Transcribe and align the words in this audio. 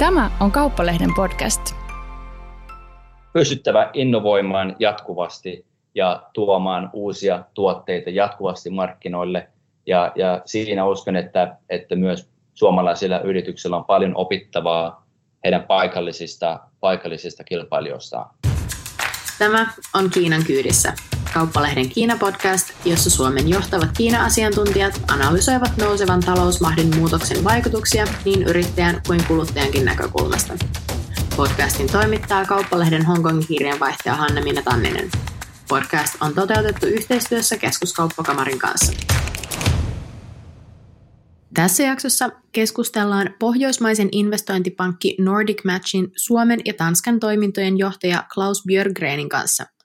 Tämä 0.00 0.30
on 0.40 0.52
Kauppalehden 0.52 1.14
podcast. 1.14 1.60
Pystyttävä 3.32 3.90
innovoimaan 3.92 4.76
jatkuvasti 4.78 5.66
ja 5.94 6.22
tuomaan 6.32 6.90
uusia 6.92 7.44
tuotteita 7.54 8.10
jatkuvasti 8.10 8.70
markkinoille. 8.70 9.48
Ja, 9.86 10.12
ja 10.14 10.42
siinä 10.44 10.84
uskon, 10.84 11.16
että, 11.16 11.56
että 11.70 11.96
myös 11.96 12.30
suomalaisilla 12.54 13.20
yrityksillä 13.20 13.76
on 13.76 13.84
paljon 13.84 14.16
opittavaa 14.16 15.06
heidän 15.44 15.62
paikallisista, 15.62 16.60
paikallisista 16.80 17.44
kilpailijoistaan. 17.44 18.30
Tämä 19.38 19.72
on 19.94 20.10
Kiinan 20.10 20.44
kyydissä, 20.46 20.92
Kauppalehden 21.34 21.88
Kiina-podcast, 21.88 22.72
jossa 22.84 23.10
Suomen 23.10 23.48
johtavat 23.48 23.90
Kiina-asiantuntijat 23.96 25.00
analysoivat 25.08 25.76
nousevan 25.76 26.20
talousmahdin 26.20 26.96
muutoksen 26.96 27.44
vaikutuksia 27.44 28.04
niin 28.24 28.42
yrittäjän 28.42 29.02
kuin 29.06 29.24
kuluttajankin 29.28 29.84
näkökulmasta. 29.84 30.54
Podcastin 31.36 31.92
toimittaa 31.92 32.44
Kauppalehden 32.44 33.06
Hongkongin 33.06 33.46
kirjanvaihtaja 33.46 34.14
Hanne-Minna 34.14 34.62
Tanninen. 34.62 35.10
Podcast 35.68 36.14
on 36.20 36.34
toteutettu 36.34 36.86
yhteistyössä 36.86 37.56
Keskuskauppakamarin 37.56 38.58
kanssa. 38.58 38.92
Tässä 41.54 41.82
jaksossa 41.82 42.30
keskustellaan 42.52 43.34
pohjoismaisen 43.38 44.08
investointipankki 44.12 45.16
Nordic 45.20 45.64
Matchin 45.64 46.12
Suomen 46.16 46.60
ja 46.64 46.74
Tanskan 46.74 47.20
toimintojen 47.20 47.78
johtaja 47.78 48.24
Klaus 48.34 48.62
Björgrenin 48.66 49.28
kanssa– 49.28 49.66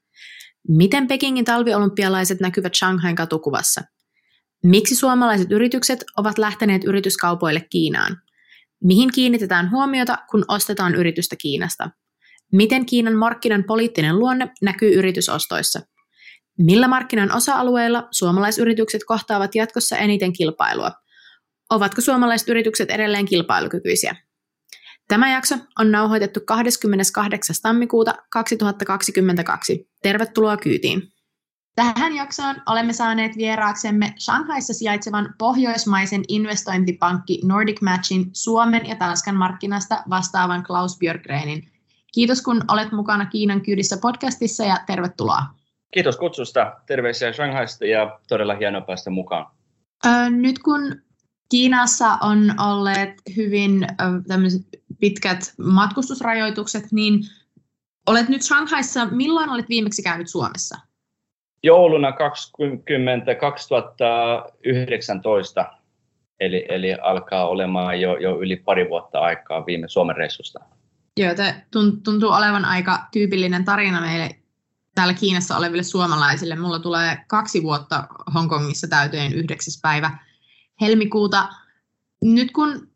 Miten 0.68 1.08
Pekingin 1.08 1.46
talviolympialaiset 1.46 2.40
näkyvät 2.40 2.76
Shanghain 2.76 3.16
katukuvassa? 3.16 3.82
Miksi 4.64 4.96
suomalaiset 4.96 5.52
yritykset 5.52 6.04
ovat 6.18 6.38
lähteneet 6.38 6.84
yrityskaupoille 6.84 7.62
Kiinaan? 7.70 8.18
Mihin 8.84 9.12
kiinnitetään 9.12 9.72
huomiota, 9.72 10.18
kun 10.32 10.46
ostetaan 10.48 10.96
yritystä 10.96 11.36
Kiinasta? 11.36 11.90
Miten 12.52 12.86
Kiinan 12.86 13.16
markkinan 13.16 13.64
poliittinen 13.64 14.20
luonne 14.20 14.50
näkyy 14.62 14.94
yritysostoissa? 14.94 15.80
Millä 16.58 16.88
markkinan 16.88 17.32
osa-alueilla 17.32 18.08
suomalaisyritykset 18.12 19.02
kohtaavat 19.08 19.56
jatkossa 19.56 19.98
eniten 19.98 20.34
kilpailua? 20.34 20.92
Ovatko 21.70 22.02
suomalaiset 22.02 22.50
yritykset 22.50 22.90
edelleen 22.90 23.26
kilpailukykyisiä? 23.26 24.16
Tämä 25.08 25.32
jakso 25.32 25.56
on 25.80 25.92
nauhoitettu 25.92 26.40
28. 26.46 27.56
tammikuuta 27.64 28.16
2022. 28.30 29.90
Tervetuloa 30.02 30.58
kyytiin. 30.58 31.12
Tähän 31.76 32.16
jaksoon 32.16 32.56
olemme 32.70 32.94
saaneet 32.94 33.38
vieraaksemme 33.38 34.14
Shanghaissa 34.20 34.74
sijaitsevan 34.74 35.34
pohjoismaisen 35.38 36.24
investointipankki 36.28 37.42
Nordic 37.44 37.82
Matchin 37.82 38.30
Suomen 38.34 38.86
ja 38.86 38.96
Tanskan 38.96 39.36
markkinasta 39.36 40.04
vastaavan 40.10 40.64
Klaus 40.64 40.98
Björkgrenin. 40.98 41.72
Kiitos 42.14 42.42
kun 42.42 42.62
olet 42.68 42.92
mukana 42.92 43.26
Kiinan 43.26 43.62
kyydissä 43.62 43.98
podcastissa 44.02 44.64
ja 44.64 44.78
tervetuloa. 44.88 45.44
Kiitos 45.94 46.18
kutsusta. 46.18 46.74
Terveisiä 46.86 47.34
Shanghaista 47.34 47.86
ja 47.86 48.20
todella 48.28 48.56
hienoa 48.56 48.82
päästä 48.82 49.10
mukaan. 49.10 49.46
Öö, 50.06 50.30
nyt 50.30 50.60
kun 50.60 51.02
Kiinassa 51.50 52.18
on 52.22 52.54
olleet 52.60 53.14
hyvin 53.38 53.88
pitkät 55.00 55.54
matkustusrajoitukset, 55.58 56.92
niin 56.92 57.24
olet 58.08 58.30
nyt 58.30 58.42
Shanghaissa. 58.42 59.06
Milloin 59.06 59.50
olet 59.50 59.70
viimeksi 59.70 60.04
käynyt 60.04 60.30
Suomessa? 60.30 60.78
Jouluna 61.64 62.12
20, 62.12 63.36
2019, 63.36 65.72
eli, 66.40 66.66
eli 66.70 66.94
alkaa 66.94 67.48
olemaan 67.48 68.02
jo, 68.02 68.18
jo 68.18 68.40
yli 68.40 68.56
pari 68.56 68.90
vuotta 68.90 69.20
aikaa 69.20 69.66
viime 69.66 69.88
Suomen 69.88 70.16
reissusta. 70.16 70.60
Joo, 71.20 71.32
tuntuu 72.04 72.30
olevan 72.30 72.66
aika 72.66 73.00
tyypillinen 73.12 73.66
tarina 73.66 74.02
meille 74.02 74.36
täällä 74.96 75.14
Kiinassa 75.14 75.58
oleville 75.58 75.84
suomalaisille. 75.84 76.56
Mulla 76.56 76.80
tulee 76.80 77.18
kaksi 77.28 77.64
vuotta 77.64 78.08
Hongkongissa 78.34 78.88
täyteen 78.88 79.34
yhdeksäs 79.34 79.80
päivä 79.82 80.18
helmikuuta. 80.82 81.50
Nyt 82.22 82.52
kun 82.52 82.88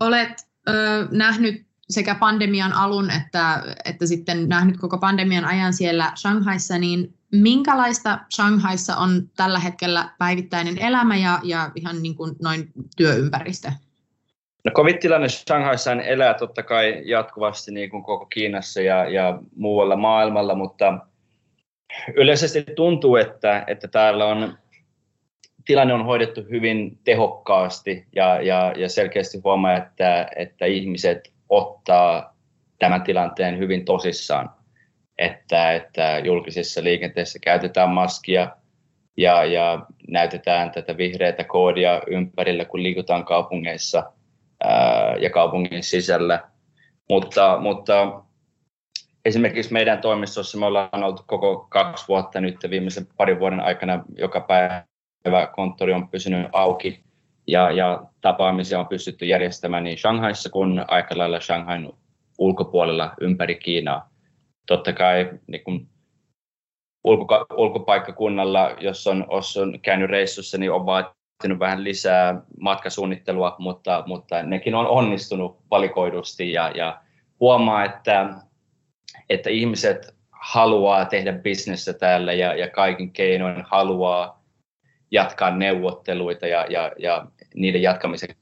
olet 0.00 0.46
ö, 0.68 1.08
nähnyt 1.10 1.66
sekä 1.90 2.14
pandemian 2.14 2.72
alun 2.72 3.10
että, 3.10 3.62
että 3.84 4.06
sitten 4.06 4.48
nähnyt 4.48 4.76
koko 4.76 4.98
pandemian 4.98 5.44
ajan 5.44 5.72
siellä 5.72 6.12
Shanghaissa, 6.16 6.78
niin 6.78 7.14
minkälaista 7.32 8.18
Shanghaissa 8.34 8.96
on 8.96 9.30
tällä 9.36 9.58
hetkellä 9.58 10.08
päivittäinen 10.18 10.78
elämä 10.78 11.16
ja, 11.16 11.40
ja 11.42 11.70
ihan 11.74 12.02
niin 12.02 12.14
kuin 12.14 12.36
noin 12.42 12.68
työympäristö? 12.96 13.72
No 14.64 14.72
covid-tilanne 14.72 15.28
Shanghaissa 15.28 15.92
elää 15.92 16.34
totta 16.34 16.62
kai 16.62 17.02
jatkuvasti 17.04 17.72
niin 17.72 17.90
kuin 17.90 18.02
koko 18.02 18.26
Kiinassa 18.26 18.80
ja, 18.80 19.10
ja 19.10 19.38
muualla 19.56 19.96
maailmalla, 19.96 20.54
mutta 20.54 20.98
yleisesti 22.14 22.64
tuntuu, 22.76 23.16
että, 23.16 23.64
että 23.66 23.88
täällä 23.88 24.26
on 24.26 24.58
tilanne 25.66 25.94
on 25.94 26.04
hoidettu 26.04 26.42
hyvin 26.50 26.98
tehokkaasti 27.04 28.06
ja, 28.14 28.42
ja, 28.42 28.72
ja 28.76 28.88
selkeästi 28.88 29.40
huomaa, 29.44 29.76
että, 29.76 30.28
että 30.36 30.66
ihmiset 30.66 31.32
ottaa 31.48 32.36
tämän 32.78 33.02
tilanteen 33.02 33.58
hyvin 33.58 33.84
tosissaan, 33.84 34.50
että, 35.18 35.72
että 35.72 36.18
julkisessa 36.24 36.84
liikenteessä 36.84 37.38
käytetään 37.42 37.90
maskia 37.90 38.56
ja, 39.16 39.44
ja 39.44 39.86
näytetään 40.08 40.70
tätä 40.70 40.96
vihreätä 40.96 41.44
koodia 41.44 42.02
ympärillä, 42.06 42.64
kun 42.64 42.82
liikutaan 42.82 43.24
kaupungeissa 43.24 44.12
ää, 44.64 45.16
ja 45.16 45.30
kaupungin 45.30 45.82
sisällä. 45.82 46.40
Mutta, 47.08 47.58
mutta 47.60 48.22
esimerkiksi 49.24 49.72
meidän 49.72 50.00
toimistossa 50.00 50.58
me 50.58 50.66
ollaan 50.66 51.04
oltu 51.04 51.22
koko 51.26 51.66
kaksi 51.70 52.08
vuotta 52.08 52.40
nyt 52.40 52.56
viimeisen 52.70 53.06
parin 53.16 53.40
vuoden 53.40 53.60
aikana 53.60 54.04
joka 54.18 54.40
päivä 54.40 54.84
konttori 55.54 55.92
on 55.92 56.08
pysynyt 56.08 56.48
auki 56.52 57.04
ja, 57.46 57.70
ja 57.70 58.02
tapaamisia 58.20 58.80
on 58.80 58.86
pystytty 58.86 59.26
järjestämään 59.26 59.84
niin 59.84 59.98
Shanghaissa 59.98 60.50
kuin 60.50 60.84
aika 60.88 61.18
lailla 61.18 61.40
Shanghain 61.40 61.92
ulkopuolella 62.38 63.14
ympäri 63.20 63.54
Kiinaa. 63.54 64.10
Totta 64.66 64.92
kai 64.92 65.30
niin 65.46 65.64
kun 65.64 65.88
ulko, 67.04 67.46
ulkopaikkakunnalla, 67.56 68.70
jos 68.80 69.06
on, 69.06 69.26
jos 69.30 69.56
on 69.56 69.80
käynyt 69.80 70.10
reissussa, 70.10 70.58
niin 70.58 70.72
on 70.72 70.86
vaatinut 70.86 71.58
vähän 71.58 71.84
lisää 71.84 72.40
matkasuunnittelua, 72.60 73.56
mutta, 73.58 74.04
mutta 74.06 74.42
nekin 74.42 74.74
on 74.74 74.86
onnistunut 74.86 75.58
valikoidusti 75.70 76.52
ja, 76.52 76.70
ja 76.74 77.00
huomaa, 77.40 77.84
että, 77.84 78.34
että 79.30 79.50
ihmiset 79.50 80.16
haluaa 80.30 81.04
tehdä 81.04 81.32
bisnessä 81.32 81.92
täällä 81.92 82.32
ja, 82.32 82.54
ja 82.54 82.70
kaikin 82.70 83.12
keinoin 83.12 83.64
haluaa 83.70 84.35
jatkaa 85.10 85.56
neuvotteluita 85.56 86.46
ja, 86.46 86.66
ja, 86.68 86.92
ja 86.98 87.26
niiden 87.54 87.82
jatkamiseksi 87.82 88.36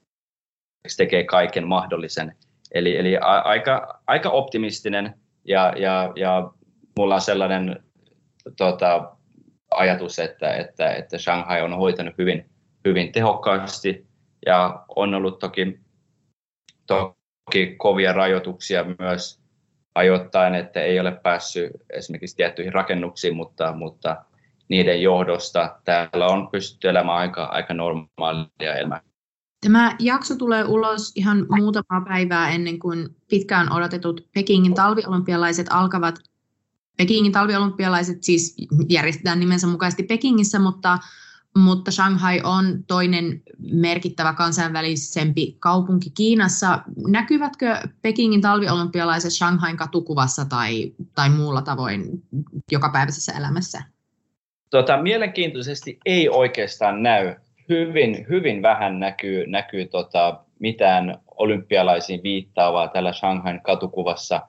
tekee 0.97 1.25
kaiken 1.25 1.69
mahdollisen. 1.69 2.36
Eli, 2.75 2.97
eli 2.97 3.16
a, 3.16 3.38
aika, 3.38 4.00
aika 4.06 4.30
optimistinen 4.30 5.14
ja, 5.44 5.72
ja, 5.76 6.12
ja 6.16 6.50
mulla 6.98 7.14
on 7.14 7.20
sellainen 7.20 7.84
tota, 8.56 9.16
ajatus, 9.70 10.19
että, 10.19 10.54
että, 10.54 10.91
että 10.91 11.19
Shanghai 11.19 11.62
on 11.62 11.76
hoitanut 11.76 12.14
hyvin, 12.19 12.50
hyvin 12.84 13.12
tehokkaasti 13.12 14.06
ja 14.46 14.84
on 14.96 15.14
ollut 15.14 15.38
toki, 15.38 15.81
toki 16.86 17.75
kovia 17.76 18.12
rajoituksia 18.12 18.84
myös 18.98 19.41
ajoittain, 19.94 20.54
että 20.54 20.81
ei 20.81 21.00
ole 21.00 21.12
päässyt 21.12 21.72
esimerkiksi 21.91 22.36
tiettyihin 22.36 22.72
rakennuksiin, 22.72 23.36
mutta, 23.36 23.72
mutta 23.72 24.25
niiden 24.69 25.02
johdosta 25.02 25.80
täällä 25.84 26.26
on 26.26 26.48
pystytty 26.48 26.88
elämään 26.88 27.19
aika, 27.19 27.44
aika 27.44 27.75
normaalia 27.75 28.75
elämää. 28.76 29.00
Tämä 29.60 29.97
jakso 29.98 30.36
tulee 30.36 30.64
ulos 30.64 31.12
ihan 31.16 31.47
muutama 31.50 32.04
päivää 32.08 32.50
ennen 32.50 32.78
kuin 32.78 33.16
pitkään 33.31 33.72
odotetut 33.72 34.28
Pekingin 34.34 34.75
talviolympialaiset 34.75 35.66
alkavat. 35.70 36.19
Pekingin 36.96 37.32
talviolympialaiset 37.32 38.25
siis 38.25 38.56
järjestetään 38.88 39.40
nimensä 39.40 39.66
mukaisesti 39.66 40.02
Pekingissä, 40.02 40.58
mutta, 40.58 40.99
mutta 41.56 41.90
Shanghai 41.90 42.40
on 42.44 42.84
toinen 42.87 43.43
merkittävä 43.72 44.32
kansainvälisempi 44.32 45.56
kaupunki 45.58 46.10
Kiinassa. 46.10 46.82
Näkyvätkö 47.08 47.76
Pekingin 48.02 48.40
talviolympialaiset 48.40 49.32
Shanghain 49.32 49.76
katukuvassa 49.76 50.44
tai, 50.44 50.94
tai 51.14 51.31
muulla 51.31 51.62
tavoin 51.62 52.22
jokapäiväisessä 52.72 53.32
elämässä? 53.32 53.94
Tota, 54.75 55.03
mielenkiintoisesti 55.03 55.99
ei 56.06 56.29
oikeastaan 56.29 57.03
näy. 57.03 57.35
Hyvin, 57.69 58.26
hyvin 58.29 58.62
vähän 58.62 59.00
näkyy, 59.00 59.47
näkyy 59.47 59.87
tota, 59.87 60.41
mitään 60.59 61.19
olympialaisiin 61.37 62.23
viittaavaa 62.23 62.88
tällä 62.88 63.12
Shanghain 63.12 63.61
katukuvassa. 63.62 64.41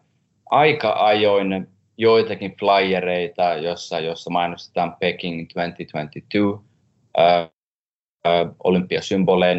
Aika 0.46 0.96
ajoin 0.98 1.68
joitakin 1.98 2.56
flyereita, 2.60 3.54
jossa, 3.54 4.00
jossa 4.00 4.30
mainostetaan 4.30 4.96
Peking 5.00 5.48
2022 5.56 6.70
ää, 7.18 7.50
ää, 8.26 8.46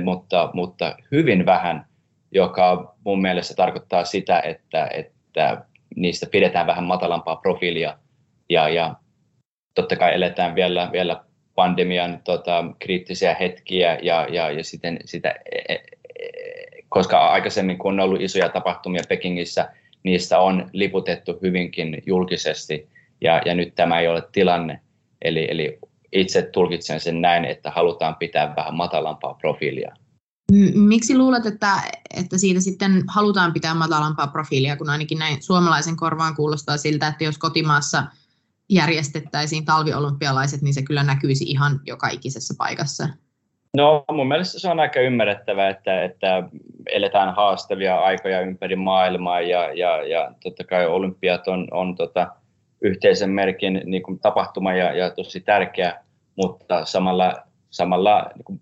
mutta, 0.04 0.50
mutta 0.54 0.96
hyvin 1.12 1.46
vähän 1.46 1.86
joka 2.30 2.94
mun 3.04 3.22
mielestä 3.22 3.54
tarkoittaa 3.54 4.04
sitä, 4.04 4.40
että, 4.40 4.88
että 4.94 5.64
niistä 5.96 6.26
pidetään 6.30 6.66
vähän 6.66 6.84
matalampaa 6.84 7.36
profiilia 7.36 7.98
ja, 8.48 8.68
ja 8.68 8.94
totta 9.76 9.96
kai 9.96 10.14
eletään 10.14 10.54
vielä, 10.54 10.88
vielä 10.92 11.24
pandemian 11.54 12.20
tota, 12.24 12.64
kriittisiä 12.78 13.36
hetkiä 13.40 13.98
ja, 14.02 14.26
ja, 14.30 14.50
ja 14.50 14.64
sitten 14.64 14.98
sitä, 15.04 15.34
e, 15.52 15.74
e, 15.74 15.82
koska 16.88 17.18
aikaisemmin 17.18 17.78
kun 17.78 17.92
on 17.92 18.00
ollut 18.00 18.20
isoja 18.20 18.48
tapahtumia 18.48 19.02
Pekingissä, 19.08 19.68
niistä 20.02 20.38
on 20.38 20.70
liputettu 20.72 21.38
hyvinkin 21.42 22.02
julkisesti 22.06 22.88
ja, 23.20 23.42
ja 23.44 23.54
nyt 23.54 23.74
tämä 23.74 24.00
ei 24.00 24.08
ole 24.08 24.22
tilanne. 24.32 24.80
Eli, 25.22 25.46
eli 25.50 25.78
itse 26.12 26.42
tulkitsen 26.42 27.00
sen 27.00 27.20
näin, 27.20 27.44
että 27.44 27.70
halutaan 27.70 28.16
pitää 28.16 28.56
vähän 28.56 28.76
matalampaa 28.76 29.34
profiilia. 29.34 29.94
Miksi 30.74 31.18
luulet, 31.18 31.46
että, 31.46 31.72
että 32.16 32.38
siitä 32.38 32.60
sitten 32.60 33.02
halutaan 33.08 33.52
pitää 33.52 33.74
matalampaa 33.74 34.26
profiilia, 34.26 34.76
kun 34.76 34.90
ainakin 34.90 35.18
näin 35.18 35.42
suomalaisen 35.42 35.96
korvaan 35.96 36.36
kuulostaa 36.36 36.76
siltä, 36.76 37.06
että 37.06 37.24
jos 37.24 37.38
kotimaassa 37.38 38.02
järjestettäisiin 38.70 39.64
talviolympialaiset, 39.64 40.62
niin 40.62 40.74
se 40.74 40.82
kyllä 40.82 41.02
näkyisi 41.02 41.44
ihan 41.44 41.80
joka 41.86 42.08
ikisessä 42.08 42.54
paikassa? 42.58 43.08
No 43.76 44.04
mun 44.12 44.28
mielestä 44.28 44.58
se 44.58 44.70
on 44.70 44.80
aika 44.80 45.00
ymmärrettävää, 45.00 45.68
että, 45.68 46.04
että 46.04 46.42
eletään 46.92 47.34
haastavia 47.34 47.96
aikoja 47.96 48.40
ympäri 48.40 48.76
maailmaa 48.76 49.40
ja, 49.40 49.72
ja, 49.74 50.02
ja 50.06 50.32
totta 50.42 50.64
kai 50.64 50.86
olympiat 50.86 51.48
on, 51.48 51.68
on 51.70 51.96
tota, 51.96 52.28
yhteisen 52.82 53.30
merkin 53.30 53.82
niin 53.84 54.02
kuin 54.02 54.20
tapahtuma 54.20 54.74
ja, 54.74 54.96
ja 54.96 55.10
tosi 55.10 55.40
tärkeä, 55.40 56.00
mutta 56.36 56.84
samalla, 56.84 57.34
samalla 57.70 58.30
niin 58.34 58.44
kuin 58.44 58.60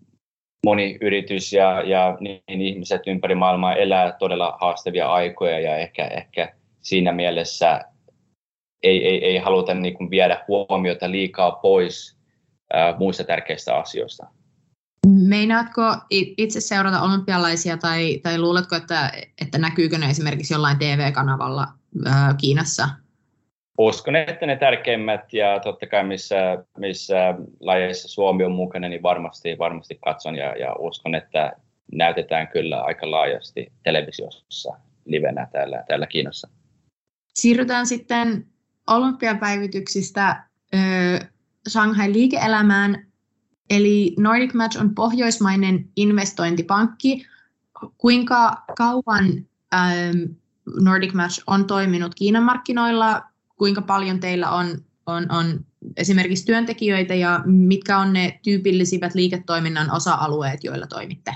moni 0.67 0.99
yritys 1.01 1.53
ja, 1.53 1.83
ja 1.83 2.17
niin 2.21 2.43
ihmiset 2.49 3.03
ympäri 3.07 3.35
maailmaa 3.35 3.75
elää 3.75 4.13
todella 4.13 4.59
haastavia 4.61 5.09
aikoja 5.09 5.61
ja 5.61 5.77
ehkä, 5.77 6.07
ehkä 6.07 6.55
siinä 6.81 7.13
mielessä 7.13 7.81
ei, 8.85 9.07
ei, 9.07 9.25
ei 9.25 9.39
haluta 9.39 9.75
niin 9.75 9.95
kuin 9.95 10.11
viedä 10.11 10.45
huomiota 10.49 11.11
liikaa 11.11 11.51
pois 11.51 12.17
ää, 12.73 12.95
muista 12.99 13.25
tärkeistä 13.25 13.77
asioista. 13.77 14.27
Meinaatko 15.07 15.83
itse 16.11 16.61
seurata 16.61 17.01
olympialaisia 17.01 17.77
tai, 17.77 18.19
tai 18.23 18.39
luuletko, 18.39 18.77
että, 18.77 19.13
että 19.41 19.59
näkyykö 19.59 19.99
ne 19.99 20.11
esimerkiksi 20.11 20.55
jollain 20.55 20.79
TV-kanavalla 20.79 21.67
ää, 22.07 22.35
Kiinassa? 22.41 22.89
Uskon, 23.79 24.17
että 24.17 24.47
ne 24.47 24.57
tärkeimmät 24.57 25.33
ja 25.33 25.61
totta 25.61 25.87
kai 25.87 26.05
missä, 26.05 26.65
missä 26.79 27.35
lajeissa 27.61 28.09
Suomi 28.09 28.45
on 28.45 28.53
mukana, 28.53 28.89
niin 28.89 29.03
varmasti, 29.03 29.59
varmasti 29.59 29.99
katson 30.05 30.37
ja, 30.37 30.57
ja 30.57 30.75
uskon, 30.79 31.15
että 31.15 31.53
näytetään 31.93 32.49
kyllä 32.49 32.83
aika 32.83 33.11
laajasti 33.11 33.73
televisiossa 33.83 34.75
livenä 35.05 35.49
täällä, 35.53 35.85
täällä 35.89 36.07
Kiinassa. 36.07 36.49
Siirrytään 37.35 37.87
sitten 37.87 38.47
olympiapäivityksistä 38.89 40.45
Shanghai 41.69 42.13
liike-elämään. 42.13 43.07
Eli 43.71 44.15
Nordic 44.19 44.55
Match 44.55 44.81
on 44.81 44.95
pohjoismainen 44.95 45.89
investointipankki. 45.97 47.27
Kuinka 47.99 48.63
kauan 48.77 49.47
Nordic 50.81 51.13
Match 51.13 51.43
on 51.47 51.67
toiminut 51.67 52.15
Kiinan 52.15 52.43
markkinoilla? 52.43 53.23
Kuinka 53.57 53.83
paljon 53.83 54.21
teillä 54.21 54.51
on, 54.51 54.67
on, 55.07 55.27
on 55.33 55.65
esimerkiksi 55.97 56.47
työntekijöitä 56.47 57.15
ja 57.15 57.41
mitkä 57.45 57.99
on 57.99 58.13
ne 58.13 58.41
tyypillisimmät 58.43 59.15
liiketoiminnan 59.15 59.91
osa-alueet, 59.93 60.65
joilla 60.65 60.87
toimitte? 60.87 61.35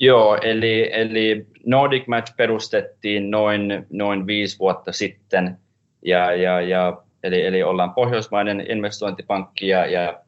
Joo, 0.00 0.38
eli, 0.42 0.90
eli 0.92 1.46
Nordic 1.66 2.06
Match 2.06 2.36
perustettiin 2.36 3.30
noin, 3.30 3.86
noin 3.92 4.26
viisi 4.26 4.58
vuotta 4.58 4.92
sitten 4.92 5.58
ja, 6.04 6.34
ja, 6.34 6.60
ja 6.60 7.02
eli, 7.22 7.46
eli 7.46 7.62
ollaan 7.62 7.94
pohjoismainen 7.94 8.70
investointipankki 8.70 9.68
ja, 9.68 9.86
ja, 9.86 10.20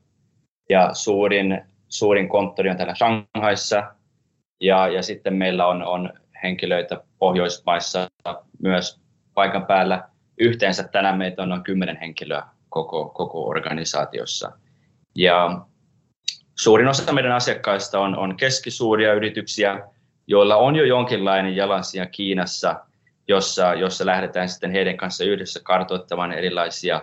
ja 0.70 0.94
suurin, 0.94 1.62
suurin 1.88 2.28
konttori 2.28 2.70
on 2.70 2.76
täällä 2.76 2.94
Shanghaissa 2.94 3.94
ja, 4.60 4.88
ja 4.88 5.02
sitten 5.02 5.34
meillä 5.34 5.66
on, 5.66 5.82
on 5.82 6.12
henkilöitä 6.42 7.02
Pohjoismaissa 7.18 8.08
myös 8.62 9.00
paikan 9.34 9.66
päällä. 9.66 10.08
Yhteensä 10.38 10.88
tänään 10.88 11.18
meitä 11.18 11.42
on 11.42 11.48
noin 11.48 11.62
kymmenen 11.62 11.96
henkilöä 11.96 12.42
koko, 12.68 13.08
koko 13.08 13.48
organisaatiossa. 13.48 14.52
Ja 15.14 15.60
suurin 16.54 16.88
osa 16.88 17.12
meidän 17.12 17.32
asiakkaista 17.32 18.00
on, 18.00 18.18
on 18.18 18.36
keskisuuria 18.36 19.14
yrityksiä, 19.14 19.80
joilla 20.26 20.56
on 20.56 20.76
jo 20.76 20.84
jonkinlainen 20.84 21.56
jalansija 21.56 22.06
Kiinassa– 22.06 22.74
jossa, 23.28 23.74
jossa 23.74 24.06
lähdetään 24.06 24.48
sitten 24.48 24.70
heidän 24.70 24.96
kanssa 24.96 25.24
yhdessä 25.24 25.60
kartoittamaan 25.62 26.32
erilaisia, 26.32 27.02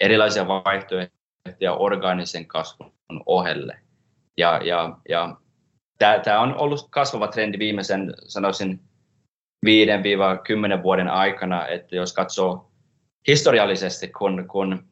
erilaisia 0.00 0.48
vaihtoehtoja 0.48 1.74
orgaanisen 1.74 2.46
kasvun 2.46 2.92
ohelle. 3.26 3.78
Ja, 4.36 4.60
ja, 4.64 4.96
ja 5.08 5.36
tämä 6.24 6.40
on 6.40 6.56
ollut 6.56 6.88
kasvava 6.90 7.28
trendi 7.28 7.58
viimeisen, 7.58 8.14
sanoisin, 8.26 8.80
5-10 9.66 10.82
vuoden 10.82 11.08
aikana, 11.08 11.66
että 11.66 11.96
jos 11.96 12.12
katsoo 12.12 12.70
historiallisesti, 13.28 14.08
kun, 14.08 14.48
kun, 14.50 14.84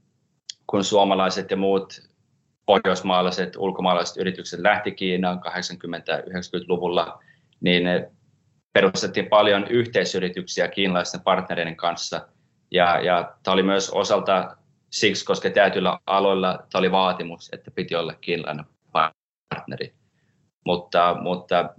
kun 0.67 0.85
suomalaiset 0.85 1.51
ja 1.51 1.57
muut 1.57 2.01
pohjoismaalaiset, 2.67 3.57
ulkomaalaiset 3.57 4.17
yritykset 4.17 4.61
lähti 4.61 4.93
Kiinaan 4.93 5.41
80-90-luvulla, 5.47 7.23
niin 7.61 7.85
perustettiin 8.73 9.27
paljon 9.29 9.67
yhteisyrityksiä 9.69 10.69
kiinalaisten 10.69 11.21
partnereiden 11.21 11.77
kanssa. 11.77 12.29
Ja, 12.71 13.01
ja 13.01 13.35
tämä 13.43 13.53
oli 13.53 13.63
myös 13.63 13.91
osalta 13.91 14.57
siksi, 14.91 15.25
koska 15.25 15.51
tietyillä 15.51 15.99
aloilla 16.07 16.53
tämä 16.53 16.81
oli 16.81 16.91
vaatimus, 16.93 17.49
että 17.53 17.71
piti 17.71 17.95
olla 17.95 18.15
kiinalainen 18.15 18.65
partneri. 18.93 19.95
Mutta, 20.67 21.17
mutta 21.21 21.75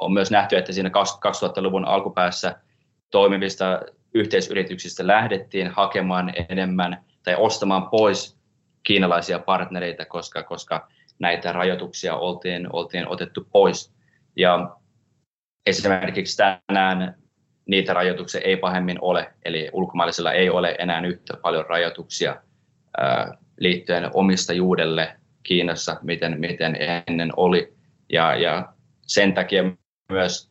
on 0.00 0.12
myös 0.12 0.30
nähty, 0.30 0.56
että 0.56 0.72
siinä 0.72 0.90
2000-luvun 1.26 1.84
alkupäässä 1.84 2.56
toimivista 3.10 3.80
yhteisyrityksistä 4.14 5.06
lähdettiin 5.06 5.70
hakemaan 5.70 6.32
enemmän 6.48 7.04
tai 7.22 7.34
ostamaan 7.38 7.88
pois 7.90 8.38
kiinalaisia 8.82 9.38
partnereita, 9.38 10.04
koska, 10.04 10.42
koska 10.42 10.88
näitä 11.18 11.52
rajoituksia 11.52 12.16
oltiin, 12.16 12.68
oltiin 12.72 13.08
otettu 13.08 13.48
pois. 13.52 13.94
Ja 14.36 14.76
esimerkiksi 15.66 16.36
tänään 16.36 17.14
niitä 17.66 17.94
rajoituksia 17.94 18.40
ei 18.40 18.56
pahemmin 18.56 18.98
ole, 19.00 19.32
eli 19.44 19.70
ulkomaalaisilla 19.72 20.32
ei 20.32 20.50
ole 20.50 20.76
enää 20.78 21.06
yhtä 21.06 21.36
paljon 21.42 21.66
rajoituksia 21.66 22.36
liittyen 23.58 24.10
omistajuudelle 24.14 25.16
Kiinassa, 25.42 25.96
miten, 26.02 26.40
miten 26.40 26.76
ennen 27.08 27.32
oli. 27.36 27.74
Ja, 28.12 28.34
ja 28.34 28.72
sen 29.02 29.34
takia 29.34 29.64
myös 30.12 30.50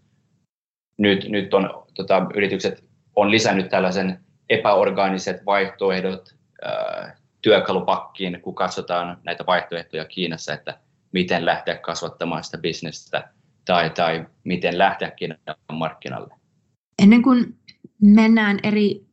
nyt, 0.97 1.29
nyt 1.29 1.53
on, 1.53 1.85
tota, 1.93 2.25
yritykset 2.35 2.83
on 3.15 3.31
lisännyt 3.31 3.69
tällaisen 3.69 4.19
epäorgaaniset 4.49 5.45
vaihtoehdot 5.45 6.35
ää, 6.61 7.17
työkalupakkiin, 7.41 8.41
kun 8.41 8.55
katsotaan 8.55 9.17
näitä 9.23 9.45
vaihtoehtoja 9.45 10.05
Kiinassa, 10.05 10.53
että 10.53 10.79
miten 11.11 11.45
lähteä 11.45 11.77
kasvattamaan 11.77 12.43
sitä 12.43 12.57
bisnestä 12.57 13.29
tai, 13.65 13.89
tai 13.89 14.25
miten 14.43 14.77
lähteäkin 14.77 15.35
markkinalle. 15.71 16.35
Ennen 16.99 17.21
kuin 17.21 17.59
mennään 18.01 18.59
eri 18.63 19.05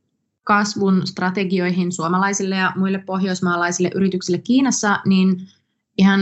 kasvun 0.44 1.06
strategioihin 1.06 1.92
suomalaisille 1.92 2.56
ja 2.56 2.72
muille 2.76 2.98
pohjoismaalaisille 2.98 3.90
yrityksille 3.94 4.38
Kiinassa, 4.38 5.00
niin 5.06 5.36
ihan 5.98 6.20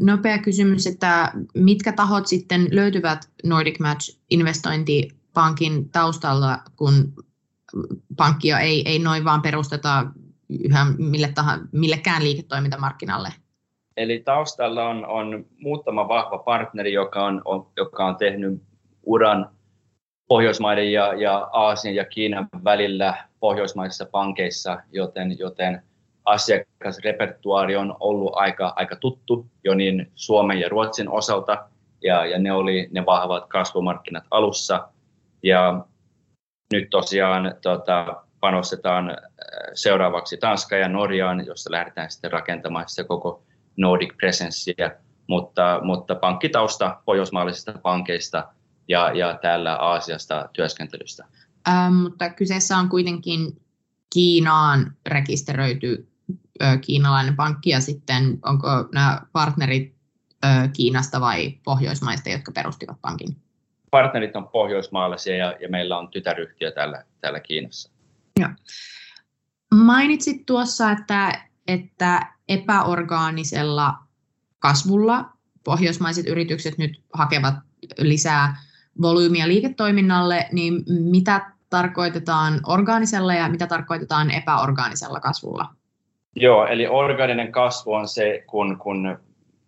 nopea 0.00 0.38
kysymys, 0.38 0.86
että 0.86 1.32
mitkä 1.54 1.92
tahot 1.92 2.26
sitten 2.26 2.68
löytyvät 2.70 3.30
Nordic 3.44 3.80
Match 3.80 4.18
investointipankin 4.30 5.90
taustalla, 5.90 6.58
kun 6.76 7.14
pankkia 8.16 8.58
ei, 8.60 8.88
ei 8.88 8.98
noin 8.98 9.24
vaan 9.24 9.42
perusteta 9.42 10.06
yhä 10.64 10.86
mille 10.98 11.32
tahansa, 11.34 11.66
millekään 11.72 12.24
liiketoimintamarkkinalle? 12.24 13.32
Eli 14.00 14.22
taustalla 14.24 14.88
on, 14.88 15.06
on 15.06 15.46
muutama 15.58 16.08
vahva 16.08 16.38
partneri, 16.38 16.92
joka 16.92 17.24
on, 17.24 17.42
on, 17.44 17.66
joka 17.76 18.06
on 18.06 18.16
tehnyt 18.16 18.62
uran 19.02 19.50
Pohjoismaiden 20.28 20.92
ja, 20.92 21.14
ja 21.14 21.48
Aasian 21.52 21.94
ja 21.94 22.04
Kiinan 22.04 22.48
välillä 22.64 23.24
pohjoismaisissa 23.40 24.06
pankeissa, 24.12 24.80
joten, 24.92 25.38
joten 25.38 25.82
asiakasrepertuaari 26.24 27.76
on 27.76 27.96
ollut 28.00 28.32
aika, 28.34 28.72
aika 28.76 28.96
tuttu 28.96 29.46
jo 29.64 29.74
niin 29.74 30.10
Suomen 30.14 30.60
ja 30.60 30.68
Ruotsin 30.68 31.08
osalta, 31.08 31.68
ja, 32.02 32.26
ja 32.26 32.38
ne 32.38 32.52
oli 32.52 32.88
ne 32.90 33.06
vahvat 33.06 33.46
kasvumarkkinat 33.46 34.24
alussa. 34.30 34.88
Ja 35.42 35.84
nyt 36.72 36.90
tosiaan 36.90 37.54
tota, 37.62 38.24
panostetaan 38.40 39.10
äh, 39.10 39.16
seuraavaksi 39.74 40.36
Tanska 40.36 40.76
ja 40.76 40.88
Norjaan, 40.88 41.46
josta 41.46 41.70
lähdetään 41.70 42.10
sitten 42.10 42.32
rakentamaan 42.32 42.88
sitä 42.88 43.04
koko 43.04 43.42
Nordic 43.76 44.16
presenssiä, 44.16 44.90
mutta, 45.26 45.80
mutta 45.82 46.14
pankkitausta 46.14 47.00
pohjoismaalaisista 47.04 47.72
pankeista 47.82 48.48
ja, 48.88 49.12
ja 49.14 49.38
täällä 49.42 49.76
Aasiasta 49.76 50.48
työskentelystä. 50.52 51.24
Ähm, 51.68 51.94
mutta 51.94 52.30
kyseessä 52.30 52.76
on 52.76 52.88
kuitenkin 52.88 53.60
Kiinaan 54.14 54.96
rekisteröity 55.06 56.08
ö, 56.62 56.78
kiinalainen 56.80 57.36
pankki 57.36 57.70
ja 57.70 57.80
sitten 57.80 58.38
onko 58.44 58.68
nämä 58.94 59.20
partnerit 59.32 59.94
ö, 60.44 60.48
Kiinasta 60.72 61.20
vai 61.20 61.58
Pohjoismaista, 61.64 62.30
jotka 62.30 62.52
perustivat 62.52 62.96
pankin? 63.00 63.36
Partnerit 63.90 64.36
on 64.36 64.48
pohjoismaalaisia 64.48 65.36
ja, 65.36 65.56
ja 65.60 65.68
meillä 65.68 65.98
on 65.98 66.08
tytäryhtiö 66.08 66.72
täällä, 66.72 67.04
täällä 67.20 67.40
Kiinassa. 67.40 67.90
Joo. 68.40 68.50
Mainitsit 69.74 70.46
tuossa, 70.46 70.90
että, 70.90 71.49
että 71.70 72.26
epäorgaanisella 72.48 73.94
kasvulla 74.58 75.24
pohjoismaiset 75.64 76.26
yritykset 76.26 76.78
nyt 76.78 77.02
hakevat 77.12 77.54
lisää 77.98 78.56
volyymiä 79.02 79.48
liiketoiminnalle, 79.48 80.48
niin 80.52 80.84
mitä 80.88 81.50
tarkoitetaan 81.70 82.60
orgaanisella 82.66 83.34
ja 83.34 83.48
mitä 83.48 83.66
tarkoitetaan 83.66 84.30
epäorgaanisella 84.30 85.20
kasvulla? 85.20 85.66
Joo, 86.36 86.66
eli 86.66 86.86
orgaaninen 86.86 87.52
kasvu 87.52 87.92
on 87.92 88.08
se, 88.08 88.44
kun, 88.46 88.78
kun 88.78 89.18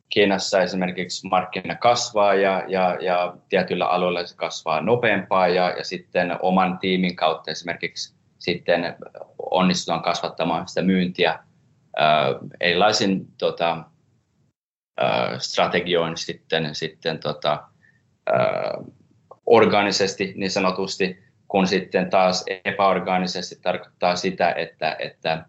Kiinassa 0.09 0.63
esimerkiksi 0.63 1.29
markkina 1.29 1.75
kasvaa 1.75 2.35
ja, 2.35 2.65
ja, 2.69 2.99
ja 3.01 3.37
tietyillä 3.49 3.87
aloilla 3.87 4.27
se 4.27 4.37
kasvaa 4.37 4.81
nopeampaa 4.81 5.49
ja, 5.49 5.71
ja 5.71 5.85
sitten 5.85 6.37
oman 6.43 6.79
tiimin 6.79 7.17
kautta 7.17 7.51
esimerkiksi 7.51 8.15
sitten 8.39 8.97
onnistutaan 9.51 10.03
kasvattamaan 10.03 10.69
sitä 10.69 10.83
myyntiä 10.83 11.39
erilaisin 12.61 13.27
tota, 13.39 13.85
strategioin 15.39 16.17
sitten, 16.17 16.75
sitten 16.75 17.19
tota, 17.19 17.63
organisesti 19.47 20.33
niin 20.37 20.51
sanotusti, 20.51 21.23
kun 21.49 21.67
sitten 21.67 22.11
taas 22.11 22.45
epäorgaanisesti 22.65 23.57
tarkoittaa 23.63 24.17
sitä, 24.17 24.53
että, 24.53 24.97
että 24.99 25.45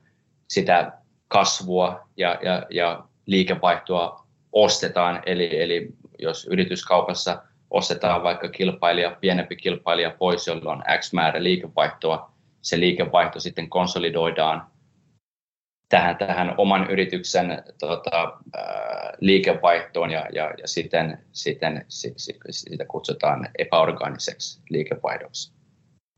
sitä 0.48 0.92
kasvua 1.28 2.08
ja, 2.18 2.40
ja, 2.42 2.66
ja 2.70 3.04
liikevaihtoa 3.26 4.28
ostetaan, 4.52 5.22
eli, 5.26 5.62
eli 5.62 5.94
jos 6.20 6.48
yrityskaupassa 6.52 7.44
ostetaan 7.70 8.24
vaikka 8.24 8.50
kilpailija, 8.50 9.18
pienempi 9.22 9.56
kilpailija 9.56 10.12
pois, 10.20 10.48
jolla 10.48 10.72
on 10.72 10.84
X 11.00 11.14
määrä 11.14 11.44
liikevaihtoa, 11.44 12.32
se 12.62 12.80
liikevaihto 12.80 13.40
sitten 13.40 13.70
konsolidoidaan 13.70 14.68
tähän, 15.90 16.18
tähän 16.18 16.56
oman 16.58 16.92
yrityksen 16.92 17.64
tota, 17.80 18.42
liikevaihtoon 19.20 20.12
ja, 20.12 20.26
ja, 20.34 20.54
ja 20.62 20.68
siten, 20.68 21.18
siten 21.32 21.86
sitä 22.50 22.86
kutsutaan 22.86 23.50
epäorganiseksi 23.58 24.62
liikevaihdoksi, 24.70 25.54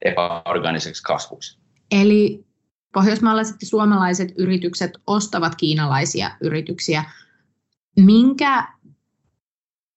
epäorganiseksi 0.05 1.03
kasvuksi. 1.03 1.59
Eli 1.91 2.45
pohjoismaalaiset 2.93 3.55
ja 3.61 3.67
suomalaiset 3.67 4.33
yritykset 4.37 4.91
ostavat 5.07 5.55
kiinalaisia 5.55 6.31
yrityksiä. 6.41 7.03
Minkä 7.99 8.67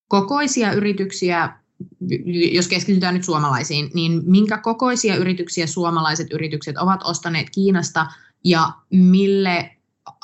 kokoisia 0.07 0.71
yrityksiä, 0.71 1.49
jos 2.51 2.67
keskitytään 2.67 3.13
nyt 3.13 3.23
suomalaisiin, 3.23 3.91
niin 3.93 4.21
minkä 4.25 4.57
kokoisia 4.57 5.15
yrityksiä 5.15 5.67
suomalaiset 5.67 6.27
yritykset 6.31 6.77
ovat 6.77 7.01
ostaneet 7.03 7.47
Kiinasta 7.49 8.05
ja 8.43 8.59
mille 8.91 9.71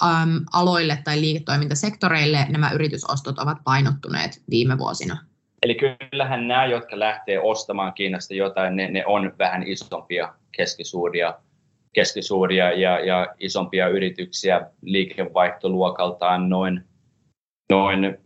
äm, 0.03 0.45
aloille 0.53 0.97
tai 1.03 1.21
liiketoimintasektoreille 1.21 2.45
nämä 2.49 2.71
yritysostot 2.71 3.39
ovat 3.39 3.57
painottuneet 3.63 4.41
viime 4.49 4.77
vuosina? 4.77 5.17
Eli 5.63 5.75
kyllähän 5.75 6.47
nämä, 6.47 6.65
jotka 6.65 6.99
lähtee 6.99 7.39
ostamaan 7.39 7.93
Kiinasta 7.93 8.33
jotain, 8.33 8.75
ne, 8.75 8.91
ne 8.91 9.05
on 9.05 9.33
vähän 9.39 9.63
isompia, 9.63 10.33
keskisuuria, 10.51 11.33
keskisuuria 11.93 12.71
ja, 12.71 12.99
ja 12.99 13.27
isompia 13.39 13.87
yrityksiä 13.87 14.61
liikevaihtoluokaltaan 14.81 16.49
noin, 16.49 16.83
noin 17.69 18.17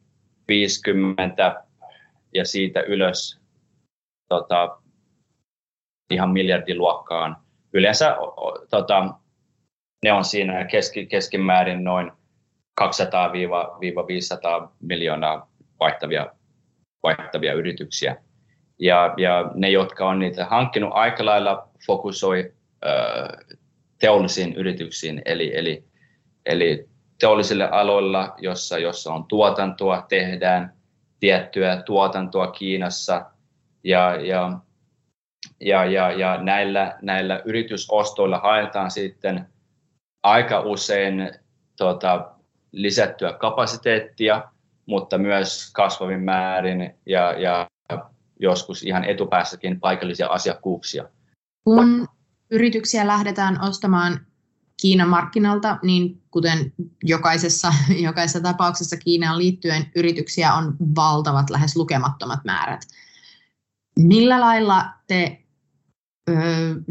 50 0.48 1.64
ja 2.34 2.46
siitä 2.46 2.82
ylös 2.82 3.40
tota, 4.30 4.78
ihan 6.12 6.30
miljardiluokkaan. 6.30 7.38
Yleensä 7.74 8.16
tota, 8.70 9.14
ne 10.04 10.14
on 10.14 10.26
siinä 10.26 10.66
keski, 10.66 11.06
keskimäärin 11.06 11.84
noin 11.84 12.12
200-500 12.82 12.86
miljoonaa 14.80 15.52
vaihtavia, 15.80 16.28
vaihtavia 17.04 17.54
yrityksiä. 17.54 18.16
Ja, 18.80 19.14
ja 19.18 19.52
ne, 19.56 19.70
jotka 19.70 20.10
on 20.10 20.20
niitä 20.20 20.46
hankkinut 20.46 20.90
aika 20.94 21.26
lailla, 21.26 21.68
fokusoi 21.88 22.54
ö, 22.86 22.90
teollisiin 24.00 24.54
yrityksiin, 24.54 25.22
eli, 25.26 25.58
eli, 25.58 25.84
eli 26.46 26.90
teollisille 27.20 27.70
aloilla, 27.70 28.34
jossa, 28.38 28.78
jossa 28.78 29.14
on 29.14 29.26
tuotantoa, 29.26 30.06
tehdään 30.10 30.74
tiettyä 31.20 31.84
tuotantoa 31.86 32.48
Kiinassa, 32.48 33.26
ja, 33.84 34.16
ja, 34.16 34.60
ja, 35.60 35.86
ja, 35.86 36.12
ja 36.12 36.44
näillä, 36.44 36.98
näillä 37.02 37.42
yritysostoilla 37.46 38.38
haetaan 38.38 38.92
sitten 38.92 39.48
aika 40.24 40.62
usein 40.62 41.32
tota, 41.76 42.32
lisättyä 42.72 43.34
kapasiteettia, 43.34 44.44
mutta 44.86 45.18
myös 45.18 45.72
kasvavin 45.74 46.20
määrin 46.20 46.96
ja, 47.06 47.34
ja 47.34 47.68
joskus 48.40 48.84
ihan 48.84 49.04
etupäässäkin 49.04 49.80
paikallisia 49.80 50.28
asiakkuuksia. 50.28 51.10
Kun 51.64 52.08
yrityksiä 52.52 53.08
lähdetään 53.08 53.62
ostamaan 53.62 54.26
Kiinan 54.82 55.10
markkinalta, 55.10 55.78
niin 55.84 56.22
kuten 56.32 56.74
jokaisessa, 57.04 57.74
jokaisessa 58.08 58.42
tapauksessa 58.42 58.98
Kiinaan 58.98 59.38
liittyen 59.38 59.92
yrityksiä 59.96 60.54
on 60.54 60.76
valtavat, 60.96 61.50
lähes 61.50 61.76
lukemattomat 61.76 62.40
määrät. 62.46 62.82
Millä 64.00 64.40
lailla 64.40 64.86
te 65.08 65.44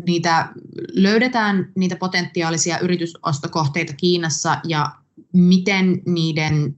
niitä 0.07 0.49
löydetään 0.92 1.73
niitä 1.75 1.97
potentiaalisia 1.97 2.78
yritysostokohteita 2.78 3.92
Kiinassa 3.97 4.57
ja 4.64 4.90
miten 5.33 6.02
niiden 6.07 6.76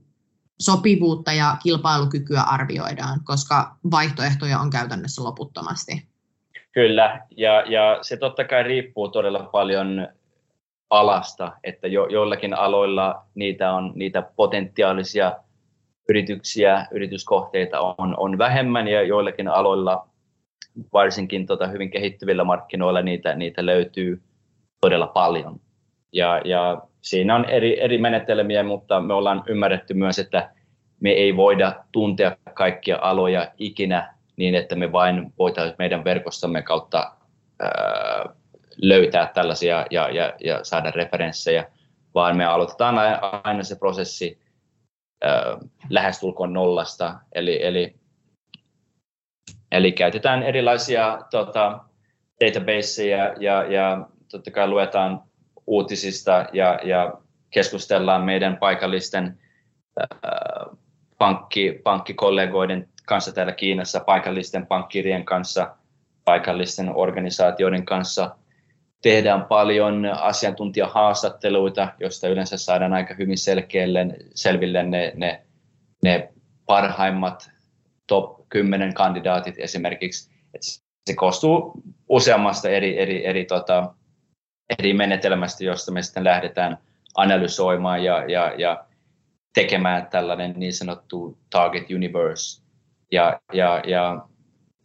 sopivuutta 0.59 1.33
ja 1.33 1.57
kilpailukykyä 1.63 2.41
arvioidaan, 2.41 3.19
koska 3.23 3.75
vaihtoehtoja 3.91 4.59
on 4.59 4.69
käytännössä 4.69 5.23
loputtomasti. 5.23 6.05
Kyllä, 6.71 7.21
ja, 7.37 7.61
ja 7.61 7.99
se 8.01 8.17
totta 8.17 8.43
kai 8.43 8.63
riippuu 8.63 9.09
todella 9.09 9.39
paljon 9.39 10.07
alasta, 10.89 11.51
että 11.63 11.87
jo, 11.87 12.07
joillakin 12.07 12.53
aloilla 12.53 13.25
niitä 13.35 13.73
on 13.73 13.91
niitä 13.95 14.21
potentiaalisia 14.21 15.31
yrityksiä, 16.09 16.87
yrityskohteita 16.91 17.79
on, 17.79 18.15
on 18.17 18.37
vähemmän 18.37 18.87
ja 18.87 19.03
joillakin 19.03 19.47
aloilla 19.47 20.07
varsinkin 20.93 21.45
tota, 21.45 21.67
hyvin 21.67 21.91
kehittyvillä 21.91 22.43
markkinoilla 22.43 23.01
niitä, 23.01 23.35
niitä 23.35 23.65
löytyy 23.65 24.21
todella 24.81 25.07
paljon. 25.07 25.59
Ja, 26.11 26.41
ja 26.45 26.81
siinä 27.01 27.35
on 27.35 27.45
eri, 27.45 27.81
eri 27.81 27.97
menetelmiä, 27.97 28.63
mutta 28.63 28.99
me 28.99 29.13
ollaan 29.13 29.43
ymmärretty 29.47 29.93
myös, 29.93 30.19
että 30.19 30.51
me 30.99 31.09
ei 31.09 31.35
voida 31.35 31.83
tuntea 31.91 32.37
kaikkia 32.53 32.99
aloja 33.01 33.51
ikinä 33.57 34.13
niin, 34.37 34.55
että 34.55 34.75
me 34.75 34.91
vain 34.91 35.33
voitaisiin 35.39 35.75
meidän 35.79 36.03
verkostomme 36.03 36.61
kautta 36.61 37.13
ää, 37.59 38.25
löytää 38.77 39.31
tällaisia 39.33 39.85
ja, 39.91 40.09
ja, 40.09 40.33
ja 40.43 40.59
saada 40.63 40.91
referenssejä, 40.91 41.65
vaan 42.15 42.37
me 42.37 42.45
aloitetaan 42.45 42.95
aina 43.43 43.63
se 43.63 43.75
prosessi 43.75 44.39
ää, 45.21 45.57
lähestulkoon 45.89 46.53
nollasta. 46.53 47.19
Eli, 47.33 47.65
eli 47.65 47.95
Eli 49.71 49.91
käytetään 49.91 50.43
erilaisia 50.43 51.19
tota, 51.31 51.79
databaseja 52.45 53.33
ja, 53.39 53.63
ja 53.63 54.07
totta 54.31 54.51
kai 54.51 54.67
luetaan 54.67 55.23
uutisista 55.67 56.45
ja, 56.53 56.79
ja 56.83 57.13
keskustellaan 57.51 58.23
meidän 58.23 58.57
paikallisten 58.57 59.39
äh, 60.01 60.77
pankki, 61.17 61.79
pankkikollegoiden 61.83 62.89
kanssa 63.05 63.31
täällä 63.31 63.53
Kiinassa, 63.53 63.99
paikallisten 63.99 64.67
pankkirien 64.67 65.25
kanssa, 65.25 65.75
paikallisten 66.25 66.95
organisaatioiden 66.95 67.85
kanssa. 67.85 68.35
Tehdään 69.01 69.45
paljon 69.45 70.05
asiantuntijahaastatteluita, 70.05 71.87
joista 71.99 72.27
yleensä 72.27 72.57
saadaan 72.57 72.93
aika 72.93 73.13
hyvin 73.13 73.37
selkeälle, 73.37 74.07
selville 74.35 74.83
ne, 74.83 75.11
ne, 75.15 75.41
ne 76.03 76.29
parhaimmat 76.65 77.50
top 78.11 78.49
10 78.49 78.93
kandidaatit 78.93 79.55
esimerkiksi. 79.57 80.31
Et 80.53 80.61
se 81.07 81.15
koostuu 81.15 81.73
useammasta 82.09 82.69
eri, 82.69 82.99
eri, 82.99 83.25
eri, 83.25 83.45
tota, 83.45 83.93
eri 84.79 84.93
menetelmästä, 84.93 85.63
josta 85.63 85.91
me 85.91 86.01
sitten 86.01 86.23
lähdetään 86.23 86.77
analysoimaan 87.17 88.03
ja, 88.03 88.25
ja, 88.31 88.53
ja 88.57 88.85
tekemään 89.53 90.07
tällainen 90.07 90.53
niin 90.57 90.73
sanottu 90.73 91.37
target 91.49 91.89
universe. 91.95 92.63
Ja, 93.11 93.39
ja, 93.53 93.81
ja 93.87 94.25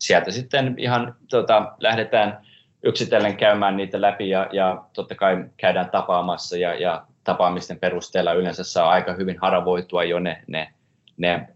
sieltä 0.00 0.30
sitten 0.30 0.75
ihan 0.78 1.16
tota, 1.30 1.73
lähdetään 1.78 2.47
yksitellen 2.83 3.37
käymään 3.37 3.76
niitä 3.76 4.00
läpi 4.00 4.28
ja, 4.28 4.49
ja 4.52 4.85
totta 4.92 5.14
kai 5.14 5.45
käydään 5.56 5.90
tapaamassa 5.90 6.56
ja, 6.56 6.75
ja 6.75 7.06
tapaamisten 7.25 7.78
perusteella 7.78 8.33
yleensä 8.33 8.64
saa 8.64 8.88
aika 8.88 9.12
hyvin 9.12 9.38
haravoitua 9.38 10.04
jo 10.04 10.18
ne, 10.18 10.45
ne, 10.47 10.73
ne 11.16 11.55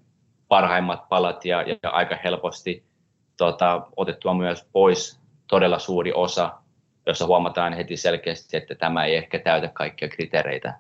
parhaimmat 0.50 1.09
palat 1.09 1.45
ja, 1.45 1.62
ja 1.62 1.90
aika 1.90 2.16
helposti 2.25 2.85
tota, 3.37 3.87
otettua 3.97 4.35
myös 4.35 4.66
pois 4.73 5.21
todella 5.49 5.78
suuri 5.78 6.12
osa, 6.12 6.52
jossa 7.07 7.26
huomataan 7.26 7.73
heti 7.73 7.97
selkeästi, 7.97 8.57
että 8.57 8.75
tämä 8.75 9.04
ei 9.04 9.16
ehkä 9.16 9.38
täytä 9.38 9.69
kaikkia 9.69 10.09
kriteereitä. 10.09 10.75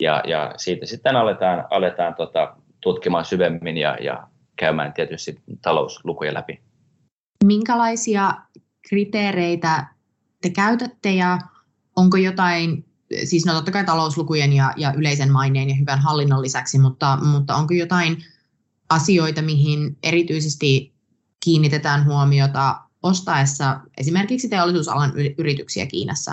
Ja, 0.00 0.22
ja 0.26 0.54
siitä 0.56 0.86
sitten 0.86 1.16
aletaan, 1.16 1.64
aletaan 1.70 2.14
tota, 2.14 2.56
tutkimaan 2.80 3.24
syvemmin 3.24 3.76
ja, 3.76 3.96
ja 4.00 4.26
käymään 4.56 4.92
tietysti 4.92 5.40
talouslukuja 5.62 6.34
läpi. 6.34 6.60
Minkälaisia 7.44 8.34
kriteereitä 8.88 9.86
te 10.42 10.50
käytätte 10.50 11.12
ja 11.12 11.38
onko 11.96 12.16
jotain, 12.16 12.84
siis 13.24 13.46
no 13.46 13.52
totta 13.52 13.70
kai 13.70 13.84
talouslukujen 13.84 14.52
ja, 14.52 14.72
ja 14.76 14.92
yleisen 14.96 15.32
maineen 15.32 15.68
ja 15.68 15.74
hyvän 15.74 15.98
hallinnon 15.98 16.42
lisäksi, 16.42 16.78
mutta, 16.78 17.18
mutta 17.22 17.54
onko 17.54 17.74
jotain 17.74 18.16
asioita, 18.90 19.42
mihin 19.42 19.96
erityisesti 20.02 20.92
kiinnitetään 21.44 22.06
huomiota 22.06 22.76
ostaessa 23.02 23.80
esimerkiksi 23.98 24.48
teollisuusalan 24.48 25.12
yrityksiä 25.38 25.86
Kiinassa? 25.86 26.32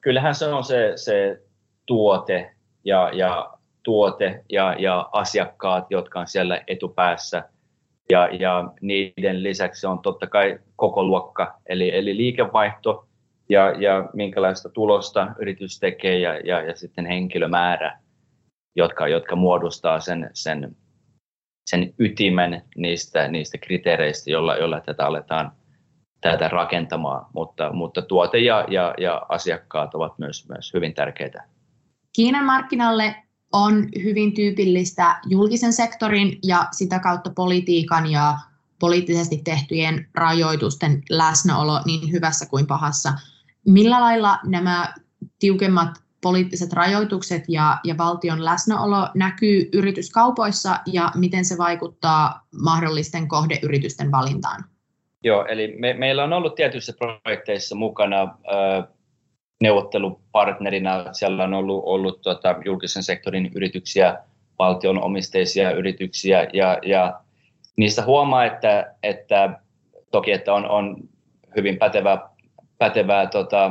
Kyllähän 0.00 0.34
se 0.34 0.46
on 0.46 0.64
se, 0.64 0.92
se 0.96 1.42
tuote 1.86 2.54
ja, 2.84 3.10
ja 3.14 3.52
tuote 3.82 4.44
ja, 4.52 4.76
ja 4.78 5.08
asiakkaat, 5.12 5.86
jotka 5.90 6.20
on 6.20 6.26
siellä 6.26 6.60
etupäässä. 6.66 7.48
Ja, 8.10 8.26
ja 8.26 8.72
niiden 8.80 9.42
lisäksi 9.42 9.86
on 9.86 9.98
totta 9.98 10.26
kai 10.26 10.58
koko 10.76 11.04
luokka, 11.04 11.54
eli, 11.66 11.96
eli 11.96 12.16
liikevaihto 12.16 13.06
ja, 13.48 13.70
ja 13.70 14.10
minkälaista 14.12 14.68
tulosta 14.68 15.28
yritys 15.38 15.78
tekee 15.78 16.18
ja, 16.18 16.38
ja, 16.38 16.62
ja 16.62 16.76
sitten 16.76 17.06
henkilömäärä, 17.06 17.98
jotka, 18.76 19.08
jotka 19.08 19.36
muodostaa 19.36 20.00
sen, 20.00 20.30
sen, 20.32 20.76
sen 21.66 21.94
ytimen 21.98 22.62
niistä, 22.76 23.28
niistä 23.28 23.58
kriteereistä, 23.58 24.30
jolla, 24.30 24.56
jolla 24.56 24.80
tätä 24.80 25.06
aletaan 25.06 25.52
tätä 26.20 26.48
rakentamaan, 26.48 27.26
mutta, 27.34 27.72
mutta 27.72 28.02
tuote 28.02 28.38
ja, 28.38 28.64
ja, 28.68 28.94
ja 28.98 29.22
asiakkaat 29.28 29.94
ovat 29.94 30.18
myös, 30.18 30.48
myös 30.48 30.74
hyvin 30.74 30.94
tärkeitä. 30.94 31.44
Kiinan 32.12 32.44
markkinalle 32.44 33.14
on 33.52 33.88
hyvin 34.02 34.34
tyypillistä 34.34 35.20
julkisen 35.26 35.72
sektorin 35.72 36.38
ja 36.42 36.66
sitä 36.72 36.98
kautta 36.98 37.30
politiikan 37.34 38.10
ja 38.10 38.38
poliittisesti 38.78 39.40
tehtyjen 39.44 40.08
rajoitusten 40.14 41.02
läsnäolo 41.10 41.80
niin 41.86 42.12
hyvässä 42.12 42.46
kuin 42.46 42.66
pahassa. 42.66 43.12
Millä 43.66 44.00
lailla 44.00 44.38
nämä 44.44 44.94
tiukemmat 45.38 46.02
poliittiset 46.22 46.72
rajoitukset 46.72 47.44
ja, 47.48 47.78
ja 47.84 47.94
valtion 47.98 48.44
läsnäolo 48.44 49.08
näkyy 49.14 49.68
yrityskaupoissa 49.72 50.78
ja 50.92 51.10
miten 51.14 51.44
se 51.44 51.58
vaikuttaa 51.58 52.46
mahdollisten 52.62 53.28
kohdeyritysten 53.28 54.12
valintaan? 54.12 54.64
Joo, 55.24 55.46
eli 55.46 55.74
me, 55.78 55.92
meillä 55.92 56.24
on 56.24 56.32
ollut 56.32 56.54
tietyissä 56.54 56.92
projekteissa 56.98 57.74
mukana 57.74 58.22
äh, 58.22 58.84
neuvottelupartnerina. 59.60 61.12
Siellä 61.12 61.44
on 61.44 61.54
ollut, 61.54 61.82
ollut 61.86 62.22
tota, 62.22 62.56
julkisen 62.64 63.02
sektorin 63.02 63.50
yrityksiä, 63.54 64.18
valtion 64.58 65.02
omisteisia 65.02 65.70
yrityksiä 65.70 66.46
ja, 66.52 66.78
ja 66.82 67.20
niistä 67.76 68.04
huomaa, 68.04 68.44
että, 68.44 68.94
että 69.02 69.60
toki 70.10 70.32
että 70.32 70.54
on, 70.54 70.70
on 70.70 70.96
hyvin 71.56 71.78
pätevä, 71.78 72.28
pätevää 72.78 73.26
tota, 73.26 73.70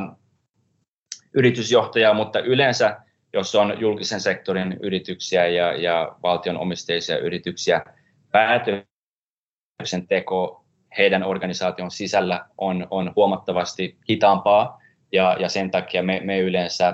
yritysjohtajaa, 1.34 2.14
mutta 2.14 2.40
yleensä 2.40 2.96
jos 3.32 3.54
on 3.54 3.80
julkisen 3.80 4.20
sektorin 4.20 4.76
yrityksiä 4.82 5.46
ja, 5.46 5.72
ja 5.72 6.16
valtion 6.22 6.58
omisteisia 6.58 7.18
yrityksiä, 7.18 7.84
päätöksenteko 8.30 10.64
heidän 10.98 11.24
organisaation 11.24 11.90
sisällä 11.90 12.46
on, 12.58 12.86
on 12.90 13.12
huomattavasti 13.16 13.98
hitaampaa 14.10 14.82
ja, 15.12 15.36
ja 15.40 15.48
sen 15.48 15.70
takia 15.70 16.02
me, 16.02 16.20
me 16.24 16.38
yleensä 16.38 16.88
ö, 16.88 16.92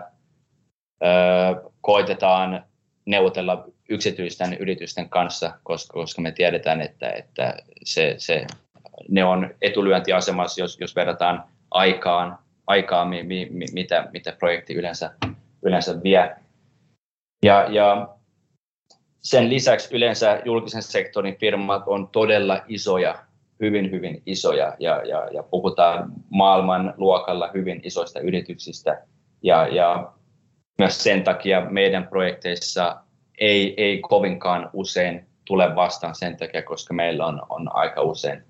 koitetaan 1.81 2.65
neuvotella 3.05 3.69
yksityisten 3.89 4.55
yritysten 4.55 5.09
kanssa, 5.09 5.53
koska, 5.63 5.93
koska 5.93 6.23
me 6.23 6.33
tiedetään, 6.33 6.81
että, 6.81 7.11
että 7.11 7.55
se, 7.85 8.15
se, 8.19 8.47
ne 9.09 9.25
on 9.25 9.55
etulyöntiasemassa, 9.63 10.61
jos, 10.61 10.81
jos 10.81 10.97
verrataan 10.97 11.45
aikaan, 11.71 12.39
aikaa 12.69 13.05
mi, 13.05 13.23
mi, 13.23 13.49
mi, 13.51 13.65
mitä, 13.73 14.09
mitä 14.13 14.33
projekti 14.39 14.75
yleensä, 14.75 15.11
yleensä 15.63 16.03
vie. 16.03 16.37
Ja, 17.43 17.67
ja 17.71 18.09
sen 19.21 19.51
lisäksi 19.51 19.97
yleensä 19.97 20.43
julkisen 20.45 20.83
sektorin 20.83 21.37
firmat 21.37 21.83
on 21.87 22.09
todella 22.09 22.65
isoja 22.69 23.19
hyvin, 23.61 23.91
hyvin 23.91 24.23
isoja 24.27 24.77
ja, 24.79 25.03
ja, 25.05 25.29
ja 25.33 25.43
puhutaan 25.43 26.13
maailman 26.31 26.95
luokalla 26.97 27.51
hyvin 27.55 27.81
isoista 27.85 28.21
yrityksistä. 28.21 29.03
Ja, 29.43 29.69
ja 29.69 30.13
myös 30.79 31.03
sen 31.03 31.25
takia 31.25 31.61
meidän 31.71 32.09
projekteissa 32.09 32.97
ei, 33.39 33.75
ei 33.77 33.99
kovinkaan 33.99 34.71
usein 34.73 35.27
tule 35.45 35.75
vastaan 35.75 36.15
sen 36.15 36.37
takia, 36.37 36.63
koska 36.63 36.95
meillä 36.95 37.27
on, 37.27 37.43
on 37.49 37.77
aika 37.77 38.03
usein 38.03 38.43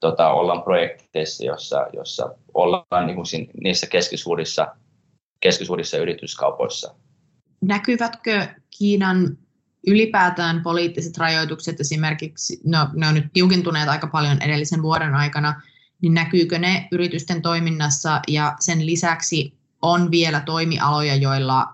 tota, 0.00 0.28
ollaan 0.28 0.62
projekteissa, 0.62 1.44
jossa, 1.44 1.86
jossa 1.92 2.34
ollaan 2.54 3.06
niin 3.06 3.16
kuin 3.16 3.26
niissä 3.62 3.86
keskisuurissa, 3.86 4.76
keskisuurissa 5.40 5.98
yrityskaupoissa. 5.98 6.94
Näkyvätkö 7.60 8.46
Kiinan 8.78 9.38
ylipäätään 9.86 10.62
poliittiset 10.62 11.18
rajoitukset 11.18 11.80
esimerkiksi, 11.80 12.60
no, 12.64 12.88
ne 12.94 13.08
on 13.08 13.14
nyt 13.14 13.32
tiukentuneet 13.32 13.88
aika 13.88 14.06
paljon 14.06 14.42
edellisen 14.42 14.82
vuoden 14.82 15.14
aikana, 15.14 15.62
niin 16.02 16.14
näkyykö 16.14 16.58
ne 16.58 16.88
yritysten 16.92 17.42
toiminnassa 17.42 18.20
ja 18.28 18.56
sen 18.60 18.86
lisäksi 18.86 19.54
on 19.82 20.10
vielä 20.10 20.40
toimialoja, 20.40 21.14
joilla 21.14 21.66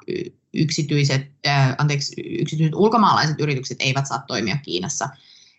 yksityiset, 0.54 1.30
äh, 1.46 1.74
anteeksi, 1.78 2.14
yksityiset 2.40 2.74
ulkomaalaiset 2.74 3.40
yritykset 3.40 3.76
eivät 3.80 4.06
saa 4.06 4.24
toimia 4.26 4.56
Kiinassa. 4.56 5.08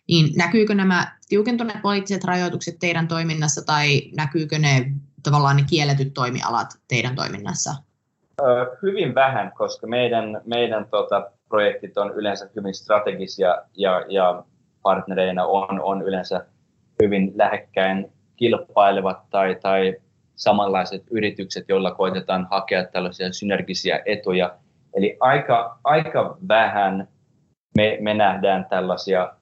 Niin 0.07 0.33
näkyykö 0.37 0.75
nämä 0.75 1.17
tiukentuneet 1.29 1.81
poliittiset 1.81 2.23
rajoitukset 2.23 2.75
teidän 2.79 3.07
toiminnassa 3.07 3.65
tai 3.65 4.01
näkyykö 4.17 4.59
ne 4.59 4.91
tavallaan 5.23 5.57
ne 5.57 5.63
kielletyt 5.69 6.13
toimialat 6.13 6.67
teidän 6.87 7.15
toiminnassa? 7.15 7.71
Hyvin 8.81 9.15
vähän, 9.15 9.51
koska 9.57 9.87
meidän, 9.87 10.41
meidän 10.45 10.85
tota, 10.89 11.31
projektit 11.49 11.97
on 11.97 12.13
yleensä 12.13 12.49
hyvin 12.55 12.73
strategisia 12.73 13.61
ja, 13.77 14.05
ja 14.09 14.43
partnereina 14.81 15.45
on, 15.45 15.81
on 15.81 16.01
yleensä 16.01 16.45
hyvin 17.01 17.31
lähekkäin 17.35 18.11
kilpailevat 18.35 19.29
tai, 19.29 19.57
tai 19.61 19.95
samanlaiset 20.35 21.03
yritykset, 21.11 21.65
joilla 21.69 21.91
koitetaan 21.91 22.47
hakea 22.51 22.85
tällaisia 22.85 23.33
synergisiä 23.33 24.01
etuja. 24.05 24.55
Eli 24.93 25.17
aika, 25.19 25.79
aika 25.83 26.37
vähän 26.47 27.07
me, 27.75 27.97
me 28.01 28.13
nähdään 28.13 28.65
tällaisia, 28.69 29.33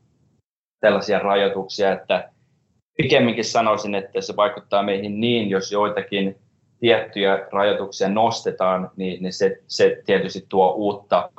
tällaisia 0.82 1.20
rajoituksia, 1.20 1.92
että 1.92 2.30
pikemminkin 2.98 3.46
sanoisin, 3.46 3.96
että 3.96 4.22
se 4.22 4.36
vaikuttaa 4.36 4.84
meihin 4.84 5.20
niin, 5.20 5.50
jos 5.50 5.72
joitakin 5.72 6.36
tiettyjä 6.80 7.48
rajoituksia 7.52 8.10
nostetaan, 8.10 8.92
niin, 8.96 9.24
niin 9.24 9.34
se, 9.34 9.58
se 9.68 10.02
tietysti 10.06 10.46
tuo 10.50 10.72
uutta 10.72 11.30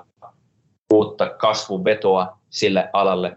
uutta 0.92 1.28
kasvuvetoa 1.28 2.38
sille 2.50 2.90
alalle, 2.92 3.36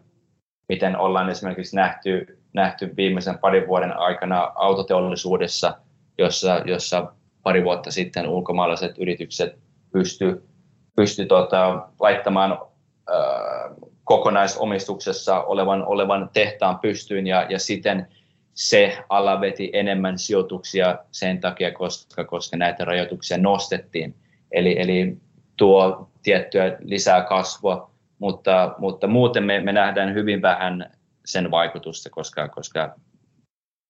miten 0.69 0.97
ollaan 0.97 1.29
esimerkiksi 1.29 1.75
nähty, 1.75 2.39
nähty 2.53 2.93
viimeisen 2.97 3.37
parin 3.37 3.67
vuoden 3.67 3.97
aikana 3.97 4.51
autoteollisuudessa, 4.55 5.77
jossa, 6.17 6.61
jossa 6.65 7.13
pari 7.43 7.63
vuotta 7.63 7.91
sitten 7.91 8.27
ulkomaalaiset 8.27 8.97
yritykset 8.97 9.59
pysty, 9.91 10.43
pysty 10.95 11.25
tota, 11.25 11.87
laittamaan 11.99 12.57
kokonaisomistuksessa 14.05 15.43
olevan, 15.43 15.85
olevan 15.85 16.29
tehtaan 16.33 16.79
pystyyn 16.79 17.27
ja, 17.27 17.45
ja 17.49 17.59
siten 17.59 18.07
se 18.53 18.97
ala 19.09 19.41
veti 19.41 19.69
enemmän 19.73 20.19
sijoituksia 20.19 20.97
sen 21.11 21.39
takia, 21.39 21.71
koska, 21.71 22.23
koska 22.23 22.57
näitä 22.57 22.85
rajoituksia 22.85 23.37
nostettiin. 23.37 24.15
Eli, 24.51 24.79
eli 24.79 25.17
tuo 25.57 26.09
tiettyä 26.23 26.77
lisää 26.79 27.21
kasvua, 27.21 27.91
mutta, 28.19 28.75
mutta 28.77 29.07
muuten 29.07 29.43
me, 29.43 29.59
me 29.59 29.73
nähdään 29.73 30.13
hyvin 30.13 30.41
vähän 30.41 30.89
sen 31.25 31.51
vaikutusta, 31.51 32.09
koska, 32.09 32.47
koska 32.47 32.95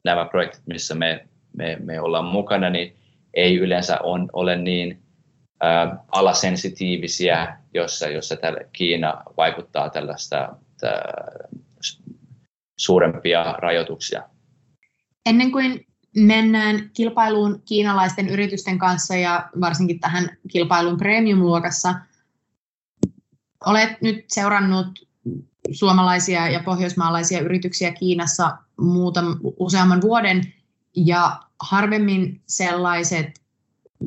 nämä 0.06 0.26
projektit, 0.26 0.62
missä 0.66 0.96
me, 0.96 1.28
me, 1.58 1.78
me 1.84 2.02
ollaan 2.02 2.26
mukana, 2.26 2.70
niin 2.70 2.96
ei 3.34 3.58
yleensä 3.58 4.00
on, 4.04 4.30
ole 4.34 4.56
niin 4.56 5.05
alasensitiivisiä, 6.12 7.58
jossa, 7.74 8.08
jossa 8.08 8.36
Kiina 8.72 9.24
vaikuttaa 9.38 9.90
tällaista 9.90 10.56
tä, 10.80 11.04
suurempia 12.78 13.56
rajoituksia. 13.58 14.24
Ennen 15.26 15.52
kuin 15.52 15.88
mennään 16.16 16.90
kilpailuun 16.94 17.62
kiinalaisten 17.66 18.30
yritysten 18.30 18.80
kanssa 18.80 19.16
ja 19.16 19.50
varsinkin 19.62 20.00
tähän 20.00 20.38
kilpailuun 20.52 20.98
premium-luokassa, 20.98 21.96
olet 23.66 24.02
nyt 24.02 24.26
seurannut 24.28 25.08
suomalaisia 25.72 26.48
ja 26.48 26.64
pohjoismaalaisia 26.66 27.40
yrityksiä 27.40 27.92
Kiinassa 27.92 28.58
muutam, 28.80 29.40
useamman 29.60 30.02
vuoden 30.02 30.54
ja 30.96 31.40
harvemmin 31.60 32.42
sellaiset 32.46 33.45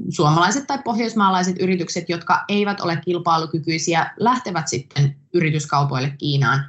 suomalaiset 0.08 0.66
tai 0.66 0.78
pohjoismaalaiset 0.84 1.56
yritykset, 1.60 2.08
jotka 2.08 2.44
eivät 2.48 2.80
ole 2.80 2.98
kilpailukykyisiä, 3.04 4.10
lähtevät 4.16 4.68
sitten 4.68 5.16
yrityskaupoille 5.34 6.12
Kiinaan. 6.18 6.64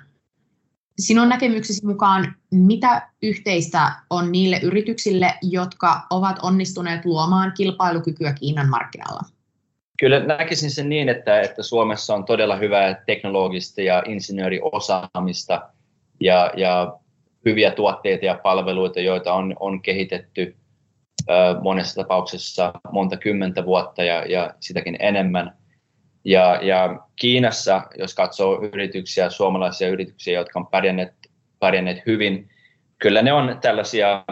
Sinun 0.99 1.29
näkemyksesi 1.29 1.85
mukaan, 1.85 2.35
mitä 2.51 3.09
yhteistä 3.23 3.91
on 4.09 4.31
niille 4.31 4.59
yrityksille, 4.63 5.33
jotka 5.41 6.01
ovat 6.09 6.39
onnistuneet 6.41 7.05
luomaan 7.05 7.51
kilpailukykyä 7.57 8.33
Kiinan 8.33 8.69
markkinalla? 8.69 9.21
Kyllä 9.99 10.19
näkisin 10.19 10.71
sen 10.71 10.89
niin, 10.89 11.09
että, 11.09 11.41
että 11.41 11.63
Suomessa 11.63 12.15
on 12.15 12.25
todella 12.25 12.55
hyvää 12.55 12.93
teknologista 13.05 13.81
ja 13.81 14.03
insinööriosaamista 14.07 15.61
ja, 16.19 16.51
ja 16.57 16.97
hyviä 17.45 17.71
tuotteita 17.71 18.25
ja 18.25 18.39
palveluita, 18.43 18.99
joita 18.99 19.33
on, 19.33 19.55
on 19.59 19.81
kehitetty 19.81 20.55
monessa 21.61 22.01
tapauksessa 22.01 22.73
monta 22.91 23.17
kymmentä 23.17 23.65
vuotta 23.65 24.03
ja, 24.03 24.25
ja 24.25 24.53
sitäkin 24.59 24.97
enemmän. 24.99 25.57
Ja, 26.25 26.59
ja 26.61 26.99
Kiinassa, 27.15 27.81
jos 27.97 28.15
katsoo 28.15 28.61
yrityksiä, 28.61 29.29
suomalaisia 29.29 29.89
yrityksiä, 29.89 30.39
jotka 30.39 30.59
on 30.59 30.67
pärjänneet, 30.67 31.13
pärjänneet 31.59 32.01
hyvin, 32.05 32.49
kyllä 32.99 33.21
ne 33.21 33.33
on 33.33 33.57
tällaisia 33.61 34.23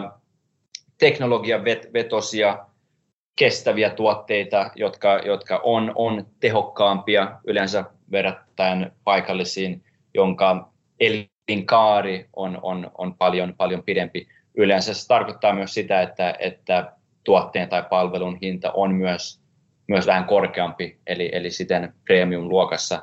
teknologiavetosia, 0.98 2.58
kestäviä 3.38 3.90
tuotteita, 3.90 4.70
jotka, 4.74 5.18
jotka 5.18 5.60
on, 5.62 5.92
on 5.94 6.26
tehokkaampia 6.40 7.38
yleensä 7.44 7.84
verrattain 8.10 8.90
paikallisiin, 9.04 9.84
jonka 10.14 10.72
elinkaari 11.00 12.28
on, 12.36 12.58
on, 12.62 12.90
on 12.98 13.14
paljon, 13.14 13.54
paljon 13.56 13.82
pidempi. 13.82 14.28
Yleensä 14.58 14.94
se 14.94 15.08
tarkoittaa 15.08 15.52
myös 15.52 15.74
sitä, 15.74 16.02
että, 16.02 16.34
että 16.38 16.92
tuotteen 17.24 17.68
tai 17.68 17.84
palvelun 17.90 18.38
hinta 18.42 18.72
on 18.72 18.94
myös, 18.94 19.40
myös 19.88 20.06
vähän 20.06 20.24
korkeampi, 20.24 20.98
eli, 21.06 21.30
eli 21.32 21.50
siten 21.50 21.94
premium-luokassa. 22.04 23.02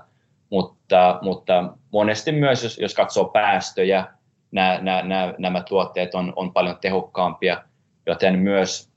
Mutta, 0.50 1.20
mutta 1.22 1.74
monesti 1.92 2.32
myös, 2.32 2.64
jos, 2.64 2.78
jos 2.78 2.94
katsoo 2.94 3.26
päästöjä, 3.26 4.06
nämä, 4.52 4.80
nämä, 4.82 5.34
nämä 5.38 5.62
tuotteet 5.62 6.16
on, 6.16 6.34
on 6.36 6.54
paljon 6.54 6.78
tehokkaampia, 6.82 7.64
joten 8.06 8.40
myös, 8.40 8.92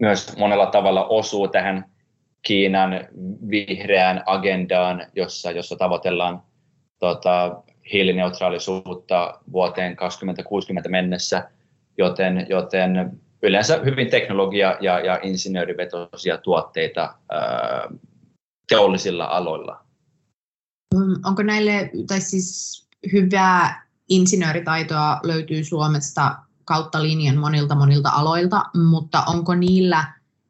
myös 0.00 0.36
monella 0.36 0.66
tavalla 0.66 1.06
osuu 1.06 1.48
tähän 1.48 1.92
Kiinan 2.42 3.08
vihreään 3.50 4.22
agendaan, 4.26 5.06
jossa, 5.14 5.50
jossa 5.50 5.76
tavoitellaan 5.76 6.42
tota, 6.98 7.62
hiilineutraalisuutta 7.92 9.38
vuoteen 9.52 9.96
2060 9.96 10.88
mennessä, 10.88 11.50
joten, 11.98 12.46
joten 12.48 13.20
yleensä 13.42 13.80
hyvin 13.84 14.10
teknologia- 14.10 14.76
ja, 14.80 15.00
ja 15.00 15.20
insinöörivetoisia 15.22 16.38
tuotteita 16.38 17.14
ää, 17.30 17.88
teollisilla 18.68 19.24
aloilla. 19.24 19.84
Mm, 20.94 21.14
onko 21.24 21.42
näille, 21.42 21.90
tai 22.06 22.20
siis 22.20 22.82
hyvää 23.12 23.86
insinööritaitoa 24.08 25.20
löytyy 25.22 25.64
Suomesta 25.64 26.36
kautta 26.64 27.02
linjan 27.02 27.36
monilta 27.36 27.74
monilta 27.74 28.10
aloilta, 28.10 28.64
mutta 28.90 29.22
onko 29.26 29.54
niillä, 29.54 30.04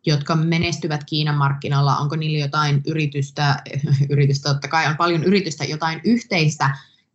jotka 0.06 0.36
menestyvät 0.36 1.04
Kiinan 1.04 1.34
markkinoilla, 1.34 1.96
onko 1.96 2.16
niillä 2.16 2.38
jotain 2.38 2.82
yritystä, 2.86 3.62
yritystä 4.10 4.48
totta 4.48 4.68
kai 4.68 4.86
on 4.86 4.96
paljon 4.96 5.24
yritystä, 5.24 5.64
jotain 5.64 6.00
yhteistä 6.04 6.70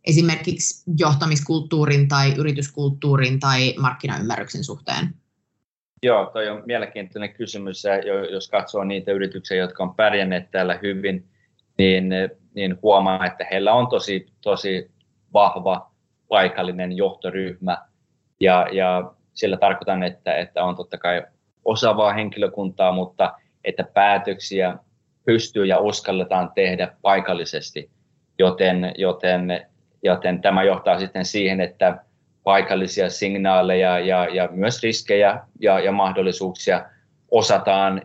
esimerkiksi 0.06 0.90
johtamiskulttuurin 0.98 2.08
tai 2.08 2.34
yrityskulttuurin 2.34 3.40
tai 3.40 3.74
markkinaymmärryksen 3.78 4.64
suhteen? 4.64 5.14
Joo, 6.02 6.30
toi 6.32 6.48
on 6.48 6.62
mielenkiintoinen 6.66 7.34
kysymys. 7.34 7.82
Jos 8.30 8.48
katsoo 8.48 8.84
niitä 8.84 9.12
yrityksiä, 9.12 9.56
jotka 9.56 9.82
on 9.82 9.94
pärjänneet 9.94 10.50
täällä 10.50 10.78
hyvin, 10.82 11.28
niin, 11.78 12.08
niin 12.54 12.78
huomaa, 12.82 13.26
että 13.26 13.46
heillä 13.50 13.72
on 13.72 13.86
tosi, 13.86 14.26
tosi 14.40 14.90
vahva 15.32 15.90
paikallinen 16.28 16.92
johtoryhmä. 16.92 17.78
Ja, 18.40 18.66
ja 18.72 19.12
sillä 19.34 19.56
tarkoitan, 19.56 20.02
että, 20.02 20.34
että 20.34 20.64
on 20.64 20.76
totta 20.76 20.98
kai 20.98 21.22
osaavaa 21.64 22.12
henkilökuntaa, 22.12 22.92
mutta 22.92 23.34
että 23.64 23.84
päätöksiä 23.94 24.78
pystyy 25.24 25.66
ja 25.66 25.78
uskalletaan 25.78 26.52
tehdä 26.54 26.94
paikallisesti. 27.02 27.90
Joten, 28.38 28.92
joten, 28.98 29.66
joten 30.02 30.40
tämä 30.40 30.62
johtaa 30.62 30.98
sitten 30.98 31.24
siihen, 31.24 31.60
että 31.60 32.04
paikallisia 32.44 33.10
signaaleja 33.10 33.98
ja, 33.98 34.24
ja 34.24 34.48
myös 34.52 34.82
riskejä 34.82 35.40
ja, 35.60 35.80
ja 35.80 35.92
mahdollisuuksia 35.92 36.84
osataan, 37.30 38.02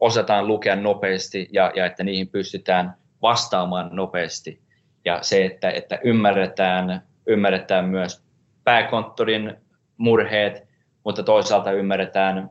osataan 0.00 0.46
lukea 0.46 0.76
nopeasti 0.76 1.48
ja, 1.52 1.72
ja 1.76 1.86
että 1.86 2.04
niihin 2.04 2.28
pystytään 2.28 2.94
vastaamaan 3.22 3.88
nopeasti. 3.92 4.60
Ja 5.04 5.18
se, 5.22 5.44
että, 5.44 5.70
että 5.70 5.98
ymmärretään, 6.04 7.02
ymmärretään 7.26 7.84
myös 7.84 8.22
pääkonttorin 8.64 9.56
murheet, 9.96 10.68
mutta 11.04 11.22
toisaalta 11.22 11.72
ymmärretään, 11.72 12.50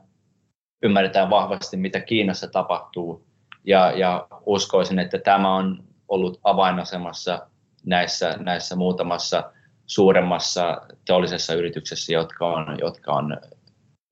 ymmärretään 0.82 1.30
vahvasti, 1.30 1.76
mitä 1.76 2.00
Kiinassa 2.00 2.48
tapahtuu. 2.48 3.26
Ja, 3.64 3.90
ja 3.90 4.26
uskoisin, 4.46 4.98
että 4.98 5.18
tämä 5.18 5.54
on 5.54 5.84
ollut 6.08 6.40
avainasemassa 6.44 7.46
näissä, 7.86 8.36
näissä 8.40 8.76
muutamassa 8.76 9.52
suuremmassa 9.86 10.80
teollisessa 11.06 11.54
yrityksessä, 11.54 12.12
jotka 12.12 12.46
on, 12.46 12.76
jotka 12.80 13.12
on 13.12 13.36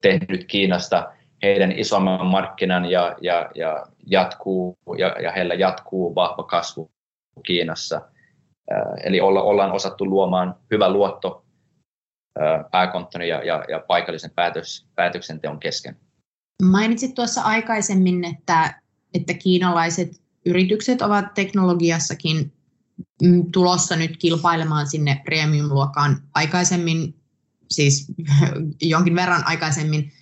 tehnyt 0.03 0.45
Kiinasta 0.45 1.13
heidän 1.43 1.73
isomman 1.73 2.27
markkinan 2.27 2.85
ja, 2.91 3.17
ja, 3.21 3.51
ja, 3.55 3.87
jatkuu, 4.07 4.79
ja, 4.99 5.09
ja 5.09 5.33
heillä 5.33 5.55
jatkuu 5.55 6.15
vahva 6.15 6.43
kasvu 6.43 6.91
Kiinassa. 7.47 8.01
Eli 9.05 9.21
olla, 9.21 9.43
ollaan 9.43 9.73
osattu 9.73 10.07
luomaan 10.07 10.55
hyvä 10.71 10.93
luotto 10.93 11.45
pääkonttorin 12.71 13.29
ja, 13.29 13.45
ja, 13.45 13.65
ja 13.69 13.85
paikallisen 13.89 14.31
päätös, 14.35 14.87
päätöksenteon 14.95 15.61
kesken. 15.61 15.97
Mainitsit 16.63 17.15
tuossa 17.15 17.43
aikaisemmin, 17.43 18.25
että, 18.25 18.81
että 19.15 19.35
kiinalaiset 19.35 20.09
yritykset 20.47 21.03
ovat 21.03 21.35
teknologiassakin 21.35 22.53
tulossa 23.53 23.97
nyt 23.97 24.17
kilpailemaan 24.17 24.87
sinne 24.87 25.21
premium-luokkaan 25.25 26.23
aikaisemmin, 26.35 27.15
siis 27.71 28.07
jonkin 28.81 29.15
verran 29.15 29.47
aikaisemmin, 29.47 30.13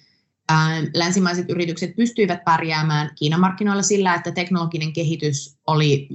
länsimaiset 0.94 1.50
yritykset 1.50 1.96
pystyivät 1.96 2.44
pärjäämään 2.44 3.10
Kiinan 3.18 3.40
markkinoilla 3.40 3.82
sillä, 3.82 4.14
että 4.14 4.32
teknologinen 4.32 4.92
kehitys 4.92 5.58
oli 5.66 6.08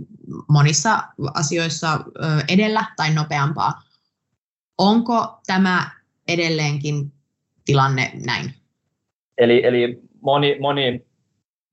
monissa 0.49 1.04
asioissa 1.34 1.99
edellä 2.47 2.86
tai 2.95 3.13
nopeampaa. 3.13 3.82
Onko 4.78 5.39
tämä 5.47 5.91
edelleenkin 6.28 7.12
tilanne 7.65 8.12
näin? 8.26 8.54
Eli, 9.38 9.65
eli 9.65 10.02
moni, 10.21 10.58
moni 10.60 11.06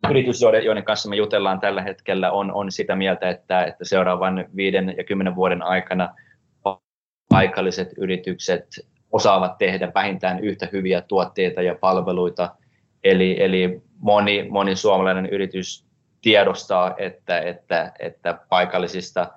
yritys, 0.08 0.42
joiden 0.42 0.84
kanssa 0.84 1.08
me 1.08 1.16
jutellaan 1.16 1.60
tällä 1.60 1.82
hetkellä, 1.82 2.30
on, 2.30 2.52
on 2.52 2.72
sitä 2.72 2.96
mieltä, 2.96 3.30
että, 3.30 3.64
että 3.64 3.84
seuraavan 3.84 4.44
viiden 4.56 4.94
ja 4.96 5.04
kymmenen 5.04 5.36
vuoden 5.36 5.62
aikana 5.62 6.14
paikalliset 7.28 7.88
yritykset 7.98 8.66
osaavat 9.12 9.58
tehdä 9.58 9.92
vähintään 9.94 10.40
yhtä 10.40 10.68
hyviä 10.72 11.00
tuotteita 11.00 11.62
ja 11.62 11.74
palveluita. 11.74 12.54
Eli, 13.04 13.42
eli 13.42 13.82
moni, 13.98 14.46
moni 14.50 14.76
suomalainen 14.76 15.26
yritys 15.26 15.86
tiedostaa, 16.22 16.94
että, 16.98 17.40
että, 17.40 17.92
että 17.98 18.38
paikallisista 18.48 19.30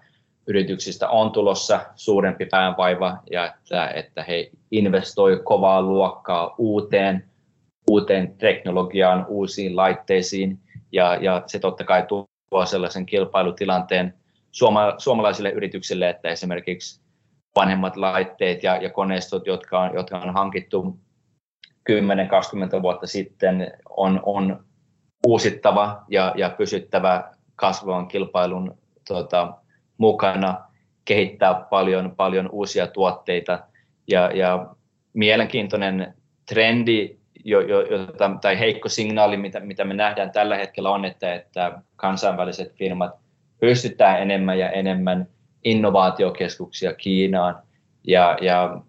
yrityksistä 0.47 1.09
on 1.09 1.31
tulossa 1.31 1.79
suurempi 1.95 2.45
päänvaiva 2.45 3.17
ja 3.31 3.45
että, 3.45 3.87
että 3.87 4.23
he 4.23 4.51
investoi 4.71 5.41
kovaa 5.43 5.81
luokkaa 5.81 6.55
uuteen 6.57 7.32
uuteen 7.89 8.37
teknologiaan, 8.37 9.25
uusiin 9.27 9.75
laitteisiin. 9.75 10.59
Ja, 10.91 11.15
ja 11.15 11.43
se 11.45 11.59
totta 11.59 11.83
kai 11.83 12.03
tuo 12.07 12.27
sellaisen 12.65 13.05
kilpailutilanteen 13.05 14.13
suoma, 14.51 14.93
suomalaisille 14.97 15.49
yrityksille, 15.49 16.09
että 16.09 16.29
esimerkiksi 16.29 17.01
vanhemmat 17.55 17.97
laitteet 17.97 18.63
ja, 18.63 18.75
ja 18.75 18.89
koneistot, 18.89 19.47
jotka 19.47 19.79
on, 19.79 19.93
jotka 19.93 20.17
on 20.17 20.33
hankittu 20.33 20.99
10-20 21.89 22.81
vuotta 22.81 23.07
sitten, 23.07 23.71
on, 23.89 24.19
on 24.25 24.65
uusittava 25.27 26.03
ja, 26.09 26.33
ja 26.37 26.49
pysyttävä 26.49 27.31
kasvavan 27.55 28.07
kilpailun 28.07 28.77
tota, 29.07 29.53
mukana, 29.97 30.63
kehittää 31.05 31.53
paljon, 31.53 32.15
paljon 32.15 32.49
uusia 32.51 32.87
tuotteita. 32.87 33.59
Ja, 34.07 34.31
ja 34.31 34.75
mielenkiintoinen 35.13 36.13
trendi 36.45 37.17
jo, 37.43 37.61
jo, 37.61 37.81
jota, 37.81 38.31
tai 38.41 38.59
heikko 38.59 38.89
signaali, 38.89 39.37
mitä, 39.37 39.59
mitä 39.59 39.83
me 39.83 39.93
nähdään 39.93 40.31
tällä 40.31 40.57
hetkellä 40.57 40.89
on, 40.89 41.05
että, 41.05 41.33
että 41.33 41.81
kansainväliset 41.95 42.73
firmat 42.73 43.11
pystytään 43.59 44.21
enemmän 44.21 44.59
ja 44.59 44.71
enemmän 44.71 45.27
innovaatiokeskuksia 45.63 46.93
Kiinaan. 46.93 47.55
Ja, 48.07 48.37
ja 48.41 48.81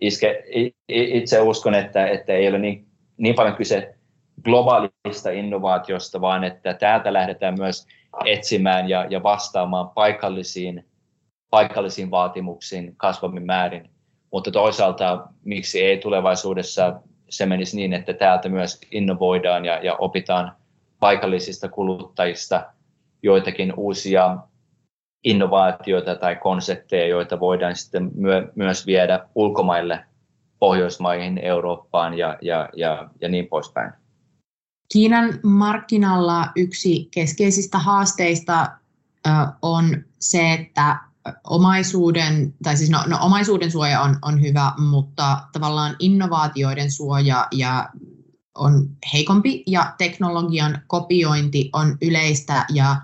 iske, 0.00 0.44
itse 0.88 1.40
uskon, 1.40 1.74
että, 1.74 2.06
että 2.06 2.32
ei 2.32 2.48
ole 2.48 2.58
niin, 2.58 2.86
niin 3.16 3.34
paljon 3.34 3.56
kyse 3.56 3.94
globaalista 4.44 5.30
innovaatiosta, 5.30 6.20
vaan 6.20 6.44
että 6.44 6.74
täältä 6.74 7.12
lähdetään 7.12 7.54
myös 7.58 7.86
etsimään 8.24 8.88
ja, 8.88 9.06
ja 9.10 9.22
vastaamaan 9.22 9.90
paikallisiin, 9.90 10.84
paikallisiin 11.50 12.10
vaatimuksiin 12.10 12.96
kasvavin 12.96 13.46
määrin. 13.46 13.90
Mutta 14.32 14.50
toisaalta 14.50 15.26
miksi 15.44 15.80
ei 15.80 15.98
tulevaisuudessa 15.98 17.00
se 17.30 17.46
menisi 17.46 17.76
niin, 17.76 17.92
että 17.92 18.12
täältä 18.12 18.48
myös 18.48 18.80
innovoidaan 18.90 19.64
ja, 19.64 19.84
ja 19.84 19.94
opitaan 19.94 20.52
paikallisista 21.00 21.68
kuluttajista 21.68 22.66
joitakin 23.22 23.74
uusia 23.76 24.36
innovaatioita 25.24 26.14
tai 26.16 26.36
konsepteja, 26.36 27.06
joita 27.06 27.40
voidaan 27.40 27.76
sitten 27.76 28.10
myö, 28.14 28.52
myös 28.54 28.86
viedä 28.86 29.28
ulkomaille, 29.34 30.04
Pohjoismaihin, 30.58 31.38
Eurooppaan 31.38 32.18
ja, 32.18 32.38
ja, 32.42 32.68
ja, 32.76 33.08
ja 33.20 33.28
niin 33.28 33.46
poispäin. 33.46 33.92
Kiinan 34.92 35.40
markkinalla 35.42 36.46
yksi 36.56 37.08
keskeisistä 37.10 37.78
haasteista 37.78 38.68
on 39.62 39.84
se, 40.18 40.52
että 40.52 40.96
omaisuuden, 41.44 42.54
tai 42.62 42.76
siis 42.76 42.90
no, 42.90 43.04
no 43.06 43.18
omaisuuden 43.20 43.70
suoja 43.70 44.00
on, 44.00 44.18
on 44.22 44.42
hyvä, 44.42 44.72
mutta 44.78 45.42
tavallaan 45.52 45.96
innovaatioiden 45.98 46.90
suoja 46.90 47.48
ja 47.52 47.88
on 48.54 48.88
heikompi 49.12 49.62
ja 49.66 49.94
teknologian 49.98 50.82
kopiointi 50.86 51.70
on 51.72 51.98
yleistä 52.02 52.66
ja 52.72 52.96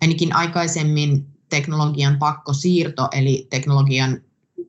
ainakin 0.00 0.36
aikaisemmin 0.36 1.26
teknologian 1.48 2.18
pakkosiirto 2.18 3.08
eli 3.12 3.46
teknologian 3.50 4.20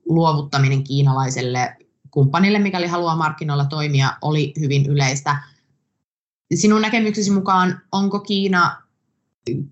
luovuttaminen 0.08 0.84
kiinalaiselle 0.84 1.76
kumppanille, 2.10 2.58
mikäli 2.58 2.86
haluaa 2.86 3.16
markkinoilla 3.16 3.64
toimia, 3.64 4.12
oli 4.22 4.52
hyvin 4.60 4.86
yleistä. 4.86 5.42
Sinun 6.54 6.82
näkemyksesi 6.82 7.30
mukaan, 7.30 7.80
onko 7.92 8.20
Kiina 8.20 8.82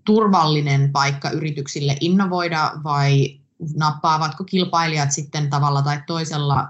turvallinen 0.06 0.92
paikka 0.92 1.30
yrityksille 1.30 1.96
innovoida 2.00 2.70
vai 2.84 3.38
nappaavatko 3.76 4.44
kilpailijat 4.44 5.12
sitten 5.12 5.50
tavalla 5.50 5.82
tai 5.82 5.98
toisella 6.06 6.68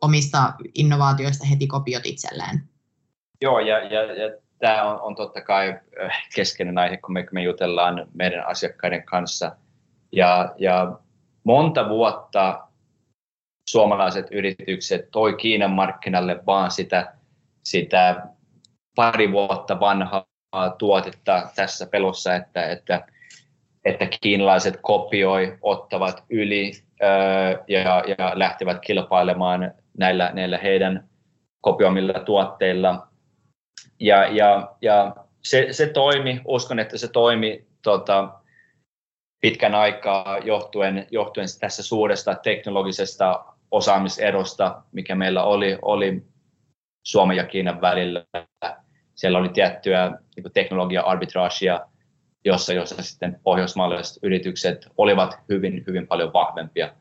omista 0.00 0.54
innovaatioista 0.74 1.46
heti 1.46 1.66
kopiot 1.66 2.06
itselleen? 2.06 2.62
Joo, 3.42 3.60
ja, 3.60 3.78
ja, 3.78 4.02
ja 4.02 4.36
tämä 4.58 4.82
on, 4.84 5.00
on 5.00 5.14
totta 5.14 5.40
kai 5.40 5.68
äh, 6.04 6.22
keskeinen 6.34 6.78
aihe, 6.78 6.96
kun 6.96 7.12
me, 7.12 7.26
me 7.32 7.42
jutellaan 7.42 8.06
meidän 8.14 8.46
asiakkaiden 8.46 9.04
kanssa. 9.04 9.56
Ja, 10.12 10.54
ja 10.58 10.98
monta 11.44 11.88
vuotta 11.88 12.68
suomalaiset 13.70 14.26
yritykset 14.30 15.10
toi 15.10 15.34
Kiinan 15.34 15.70
markkinalle 15.70 16.46
vaan 16.46 16.70
sitä, 16.70 17.14
sitä 17.64 18.26
pari 18.94 19.32
vuotta 19.32 19.80
vanhaa 19.80 20.31
tuotetta 20.78 21.48
tässä 21.56 21.86
pelossa, 21.86 22.34
että, 22.34 22.66
että, 22.66 23.06
että 23.84 24.06
kiinalaiset 24.20 24.78
kopioi, 24.82 25.58
ottavat 25.62 26.24
yli 26.30 26.72
ja, 27.68 28.04
ja 28.18 28.32
lähtevät 28.34 28.80
kilpailemaan 28.80 29.72
näillä, 29.98 30.30
näillä 30.34 30.58
heidän 30.58 31.08
kopioimilla 31.60 32.20
tuotteilla. 32.20 33.06
Ja, 34.00 34.26
ja, 34.26 34.74
ja 34.80 35.16
se, 35.42 35.68
se 35.70 35.86
toimi, 35.86 36.40
uskon, 36.44 36.78
että 36.78 36.98
se 36.98 37.08
toimi 37.08 37.66
tota, 37.82 38.28
pitkän 39.40 39.74
aikaa 39.74 40.38
johtuen, 40.38 41.06
johtuen 41.10 41.46
tässä 41.60 41.82
suuresta 41.82 42.34
teknologisesta 42.34 43.44
osaamiserosta, 43.70 44.82
mikä 44.92 45.14
meillä 45.14 45.44
oli, 45.44 45.78
oli 45.82 46.22
Suomen 47.06 47.36
ja 47.36 47.44
Kiinan 47.44 47.80
välillä 47.80 48.24
siellä 49.14 49.38
oli 49.38 49.48
tiettyä 49.48 50.18
niin 50.36 50.52
teknologia-arbitragea, 50.54 51.80
jossa, 52.44 52.72
jossa 52.72 53.02
sitten 53.02 53.40
pohjoismaalaiset 53.42 54.18
yritykset 54.22 54.88
olivat 54.98 55.38
hyvin, 55.48 55.84
hyvin 55.86 56.06
paljon 56.06 56.32
vahvempia. 56.32 56.92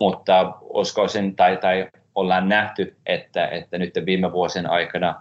Mutta 0.00 0.54
uskoisin 0.60 1.36
tai, 1.36 1.56
tai 1.56 1.88
ollaan 2.14 2.48
nähty, 2.48 2.96
että, 3.06 3.46
että 3.46 3.78
nyt 3.78 3.94
viime 4.06 4.32
vuosien 4.32 4.70
aikana 4.70 5.14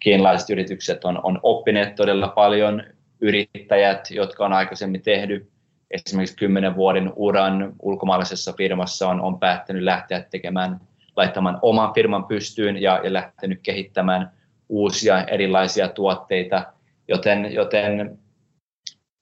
kiinalaiset 0.00 0.50
yritykset 0.50 1.04
on, 1.04 1.20
on 1.22 1.40
oppineet 1.42 1.94
todella 1.94 2.28
paljon. 2.28 2.82
Yrittäjät, 3.20 4.10
jotka 4.10 4.44
on 4.44 4.52
aikaisemmin 4.52 5.02
tehnyt 5.02 5.48
esimerkiksi 5.90 6.36
kymmenen 6.36 6.76
vuoden 6.76 7.12
uran 7.16 7.72
ulkomaalaisessa 7.82 8.52
firmassa, 8.52 9.08
on, 9.08 9.20
on 9.20 9.38
päättänyt 9.38 9.82
lähteä 9.82 10.22
tekemään, 10.30 10.80
laittamaan 11.16 11.58
oman 11.62 11.94
firman 11.94 12.24
pystyyn 12.24 12.82
ja, 12.82 13.00
ja 13.04 13.12
lähtenyt 13.12 13.60
kehittämään 13.62 14.37
uusia 14.68 15.24
erilaisia 15.24 15.88
tuotteita, 15.88 16.72
joten, 17.08 17.52
joten 17.52 18.18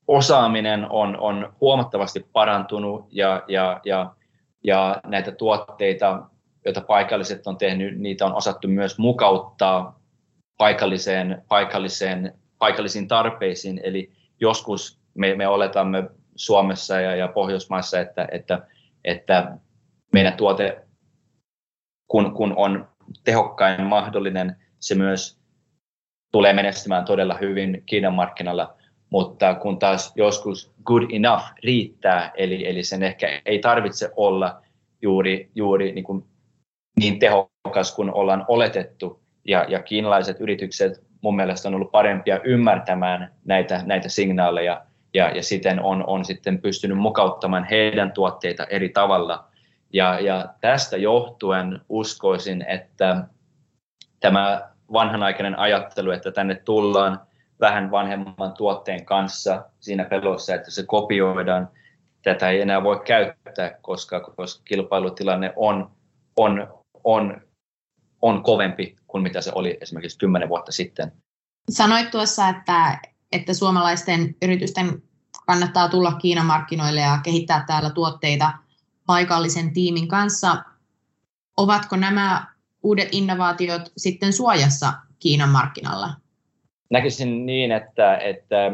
osaaminen 0.08 0.90
on, 0.90 1.20
on 1.20 1.52
huomattavasti 1.60 2.26
parantunut 2.32 3.06
ja, 3.10 3.42
ja, 3.48 3.80
ja, 3.84 4.14
ja 4.64 5.00
näitä 5.06 5.32
tuotteita, 5.32 6.22
joita 6.64 6.80
paikalliset 6.80 7.46
on 7.46 7.56
tehnyt, 7.56 7.98
niitä 7.98 8.26
on 8.26 8.34
osattu 8.34 8.68
myös 8.68 8.98
mukauttaa 8.98 10.00
paikalliseen, 10.58 11.42
paikalliseen, 11.48 12.34
paikallisiin 12.58 13.08
tarpeisiin. 13.08 13.80
Eli 13.84 14.12
joskus 14.40 15.00
me, 15.14 15.34
me 15.34 15.48
oletamme 15.48 16.10
Suomessa 16.36 17.00
ja, 17.00 17.16
ja 17.16 17.28
Pohjoismaissa, 17.28 18.00
että, 18.00 18.28
että, 18.32 18.66
että 19.04 19.56
meidän 20.12 20.36
tuote, 20.36 20.82
kun, 22.08 22.34
kun 22.34 22.52
on 22.56 22.88
tehokkain 23.24 23.82
mahdollinen, 23.82 24.56
se 24.80 24.94
myös 24.94 25.38
tulee 26.32 26.52
menestymään 26.52 27.04
todella 27.04 27.38
hyvin 27.40 27.82
Kiinan 27.86 28.14
markkinalla, 28.14 28.76
mutta 29.10 29.54
kun 29.54 29.78
taas 29.78 30.12
joskus 30.16 30.72
good 30.84 31.02
enough 31.12 31.44
riittää, 31.64 32.32
eli, 32.34 32.68
eli 32.68 32.82
sen 32.82 33.02
ehkä 33.02 33.42
ei 33.44 33.58
tarvitse 33.58 34.10
olla 34.16 34.62
juuri, 35.02 35.50
juuri 35.54 35.92
niin, 35.92 36.04
kuin 36.04 36.24
niin 37.00 37.18
tehokas 37.18 37.94
kuin 37.96 38.14
ollaan 38.14 38.44
oletettu, 38.48 39.20
ja, 39.44 39.66
ja 39.68 39.82
kiinalaiset 39.82 40.40
yritykset 40.40 41.06
mun 41.20 41.36
mielestä 41.36 41.68
on 41.68 41.74
ollut 41.74 41.92
parempia 41.92 42.40
ymmärtämään 42.44 43.32
näitä, 43.44 43.82
näitä 43.84 44.08
signaaleja, 44.08 44.82
ja, 45.14 45.30
ja 45.30 45.42
siten 45.42 45.82
on, 45.82 46.04
on 46.06 46.24
sitten 46.24 46.60
pystynyt 46.60 46.98
mukauttamaan 46.98 47.64
heidän 47.70 48.12
tuotteita 48.12 48.64
eri 48.64 48.88
tavalla. 48.88 49.44
Ja, 49.92 50.20
ja 50.20 50.48
tästä 50.60 50.96
johtuen 50.96 51.80
uskoisin, 51.88 52.64
että 52.68 53.24
tämä 54.26 54.70
vanhanaikainen 54.92 55.58
ajattelu, 55.58 56.10
että 56.10 56.32
tänne 56.32 56.54
tullaan 56.54 57.20
vähän 57.60 57.90
vanhemman 57.90 58.52
tuotteen 58.56 59.04
kanssa 59.04 59.64
siinä 59.80 60.04
pelossa, 60.04 60.54
että 60.54 60.70
se 60.70 60.82
kopioidaan. 60.86 61.68
Tätä 62.22 62.50
ei 62.50 62.60
enää 62.60 62.82
voi 62.82 63.00
käyttää, 63.04 63.78
koska, 63.80 64.20
koska 64.20 64.62
kilpailutilanne 64.64 65.52
on, 65.56 65.90
on, 66.36 66.68
on, 67.04 67.42
on 68.22 68.42
kovempi 68.42 68.96
kuin 69.06 69.22
mitä 69.22 69.40
se 69.40 69.52
oli 69.54 69.78
esimerkiksi 69.80 70.18
kymmenen 70.18 70.48
vuotta 70.48 70.72
sitten. 70.72 71.12
Sanoit 71.70 72.10
tuossa, 72.10 72.48
että, 72.48 72.98
että 73.32 73.54
suomalaisten 73.54 74.36
yritysten 74.42 75.02
kannattaa 75.46 75.88
tulla 75.88 76.12
Kiinan 76.12 76.46
markkinoille 76.46 77.00
ja 77.00 77.18
kehittää 77.22 77.64
täällä 77.66 77.90
tuotteita 77.90 78.52
paikallisen 79.06 79.72
tiimin 79.72 80.08
kanssa. 80.08 80.56
Ovatko 81.56 81.96
nämä 81.96 82.55
uudet 82.86 83.08
innovaatiot 83.12 83.82
sitten 83.96 84.32
suojassa 84.32 84.92
Kiinan 85.18 85.48
markkinalla? 85.48 86.08
Näkisin 86.90 87.46
niin, 87.46 87.72
että, 87.72 88.16
että 88.16 88.72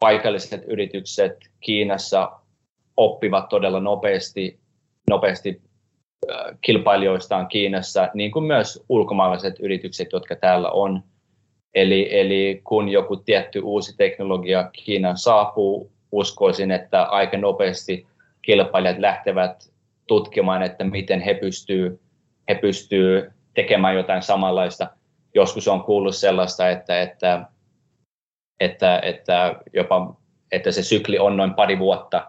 paikalliset 0.00 0.64
yritykset 0.66 1.36
Kiinassa 1.60 2.32
oppivat 2.96 3.48
todella 3.48 3.80
nopeasti, 3.80 4.60
nopeasti 5.10 5.62
kilpailijoistaan 6.60 7.46
Kiinassa, 7.48 8.08
niin 8.14 8.30
kuin 8.30 8.44
myös 8.44 8.84
ulkomaalaiset 8.88 9.54
yritykset, 9.60 10.08
jotka 10.12 10.36
täällä 10.36 10.70
on. 10.70 11.02
Eli, 11.74 12.20
eli 12.20 12.60
kun 12.64 12.88
joku 12.88 13.16
tietty 13.16 13.60
uusi 13.60 13.96
teknologia 13.96 14.70
Kiinan 14.72 15.18
saapuu, 15.18 15.92
uskoisin, 16.12 16.70
että 16.70 17.02
aika 17.02 17.36
nopeasti 17.36 18.06
kilpailijat 18.42 18.98
lähtevät 18.98 19.72
tutkimaan, 20.06 20.62
että 20.62 20.84
miten 20.84 21.20
he 21.20 21.34
pystyvät 21.34 22.00
he 22.50 22.54
pystyvät 22.54 23.24
tekemään 23.54 23.94
jotain 23.94 24.22
samanlaista. 24.22 24.90
Joskus 25.34 25.68
on 25.68 25.84
kuullut 25.84 26.16
sellaista, 26.16 26.70
että, 26.70 27.02
että, 27.02 27.44
että, 28.60 28.98
että, 28.98 29.56
jopa, 29.72 30.16
että 30.52 30.72
se 30.72 30.82
sykli 30.82 31.18
on 31.18 31.36
noin 31.36 31.54
pari 31.54 31.78
vuotta, 31.78 32.26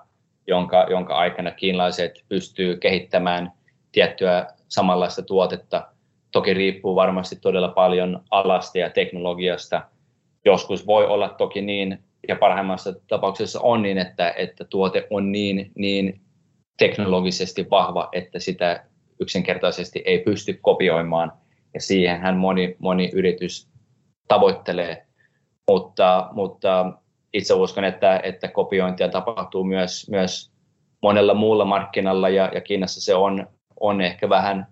jonka, 0.47 0.87
jonka 0.89 1.15
aikana 1.15 1.51
kiinalaiset 1.51 2.25
pystyy 2.29 2.77
kehittämään 2.77 3.51
tiettyä 3.91 4.47
samanlaista 4.67 5.21
tuotetta. 5.21 5.87
toki 6.31 6.53
riippuu 6.53 6.95
varmasti 6.95 7.35
todella 7.35 7.69
paljon 7.69 8.23
alasta 8.31 8.77
ja 8.77 8.89
teknologiasta. 8.89 9.81
Joskus 10.45 10.87
voi 10.87 11.05
olla 11.05 11.29
toki 11.29 11.61
niin, 11.61 11.99
ja 12.27 12.35
parhaimmassa 12.35 12.93
tapauksessa 13.07 13.59
on 13.61 13.81
niin, 13.81 13.97
että, 13.97 14.33
että 14.37 14.65
tuote 14.65 15.07
on 15.09 15.31
niin, 15.31 15.71
niin 15.75 16.21
teknologisesti 16.77 17.69
vahva, 17.69 18.09
että 18.11 18.39
sitä 18.39 18.85
yksinkertaisesti 19.21 20.01
ei 20.05 20.19
pysty 20.19 20.53
kopioimaan, 20.61 21.31
ja 21.73 21.81
siihenhän 21.81 22.37
moni, 22.37 22.75
moni 22.79 23.09
yritys 23.13 23.69
tavoittelee. 24.27 25.05
Mutta, 25.67 26.29
mutta 26.31 26.93
itse 27.33 27.53
uskon, 27.53 27.83
että, 27.83 28.19
että 28.23 28.47
kopiointia 28.47 29.09
tapahtuu 29.09 29.63
myös, 29.63 30.09
myös 30.09 30.51
monella 31.01 31.33
muulla 31.33 31.65
markkinalla, 31.65 32.29
ja, 32.29 32.51
ja 32.53 32.61
Kiinassa 32.61 33.01
se 33.01 33.15
on, 33.15 33.47
on 33.79 34.01
ehkä 34.01 34.29
vähän, 34.29 34.67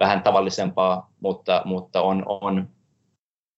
vähän 0.00 0.22
tavallisempaa, 0.22 1.10
mutta, 1.20 1.62
mutta 1.64 2.02
on, 2.02 2.22
on 2.26 2.68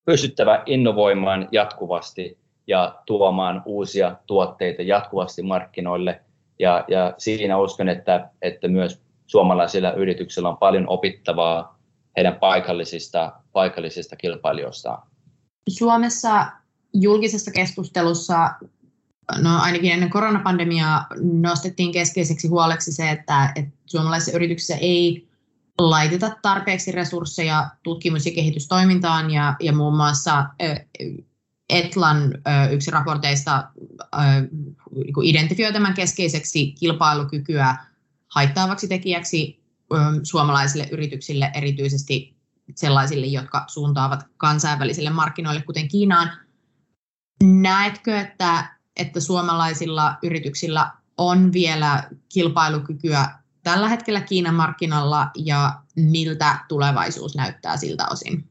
pystyttävä 0.06 0.62
innovoimaan 0.66 1.48
jatkuvasti 1.52 2.38
ja 2.66 2.94
tuomaan 3.06 3.62
uusia 3.64 4.16
tuotteita 4.26 4.82
jatkuvasti 4.82 5.42
markkinoille. 5.42 6.20
Ja, 6.58 6.84
ja 6.88 7.14
siinä 7.18 7.58
uskon, 7.58 7.88
että, 7.88 8.30
että 8.42 8.68
myös 8.68 9.07
suomalaisilla 9.28 9.92
yrityksillä 9.92 10.48
on 10.48 10.56
paljon 10.56 10.88
opittavaa 10.88 11.78
heidän 12.16 12.34
paikallisista, 12.34 13.32
paikallisista 13.52 14.16
kilpailijoistaan. 14.16 15.02
Suomessa 15.68 16.46
julkisessa 16.94 17.50
keskustelussa, 17.50 18.50
no 19.38 19.58
ainakin 19.58 19.92
ennen 19.92 20.10
koronapandemiaa, 20.10 21.06
nostettiin 21.20 21.92
keskeiseksi 21.92 22.48
huoleksi 22.48 22.92
se, 22.92 23.10
että, 23.10 23.52
että 23.56 23.70
suomalaisissa 23.86 24.36
yrityksissä 24.36 24.76
ei 24.76 25.28
laiteta 25.78 26.30
tarpeeksi 26.42 26.92
resursseja 26.92 27.68
tutkimus- 27.82 28.26
ja 28.26 28.32
kehitystoimintaan 28.32 29.30
ja, 29.30 29.56
ja 29.60 29.72
muun 29.72 29.96
muassa 29.96 30.44
Etlan 31.68 32.34
yksi 32.70 32.90
raporteista 32.90 33.68
niinku 35.04 35.20
identifioi 35.22 35.72
tämän 35.72 35.94
keskeiseksi 35.94 36.72
kilpailukykyä 36.80 37.76
haittaavaksi 38.34 38.88
tekijäksi 38.88 39.62
suomalaisille 40.22 40.88
yrityksille, 40.92 41.50
erityisesti 41.54 42.36
sellaisille, 42.74 43.26
jotka 43.26 43.64
suuntaavat 43.66 44.20
kansainvälisille 44.36 45.10
markkinoille, 45.10 45.62
kuten 45.62 45.88
Kiinaan. 45.88 46.30
Näetkö, 47.44 48.20
että, 48.20 48.76
että 48.96 49.20
suomalaisilla 49.20 50.14
yrityksillä 50.22 50.90
on 51.18 51.52
vielä 51.52 52.04
kilpailukykyä 52.32 53.26
tällä 53.62 53.88
hetkellä 53.88 54.20
Kiinan 54.20 54.54
markkinalla 54.54 55.30
ja 55.34 55.72
miltä 55.96 56.58
tulevaisuus 56.68 57.36
näyttää 57.36 57.76
siltä 57.76 58.06
osin? 58.10 58.50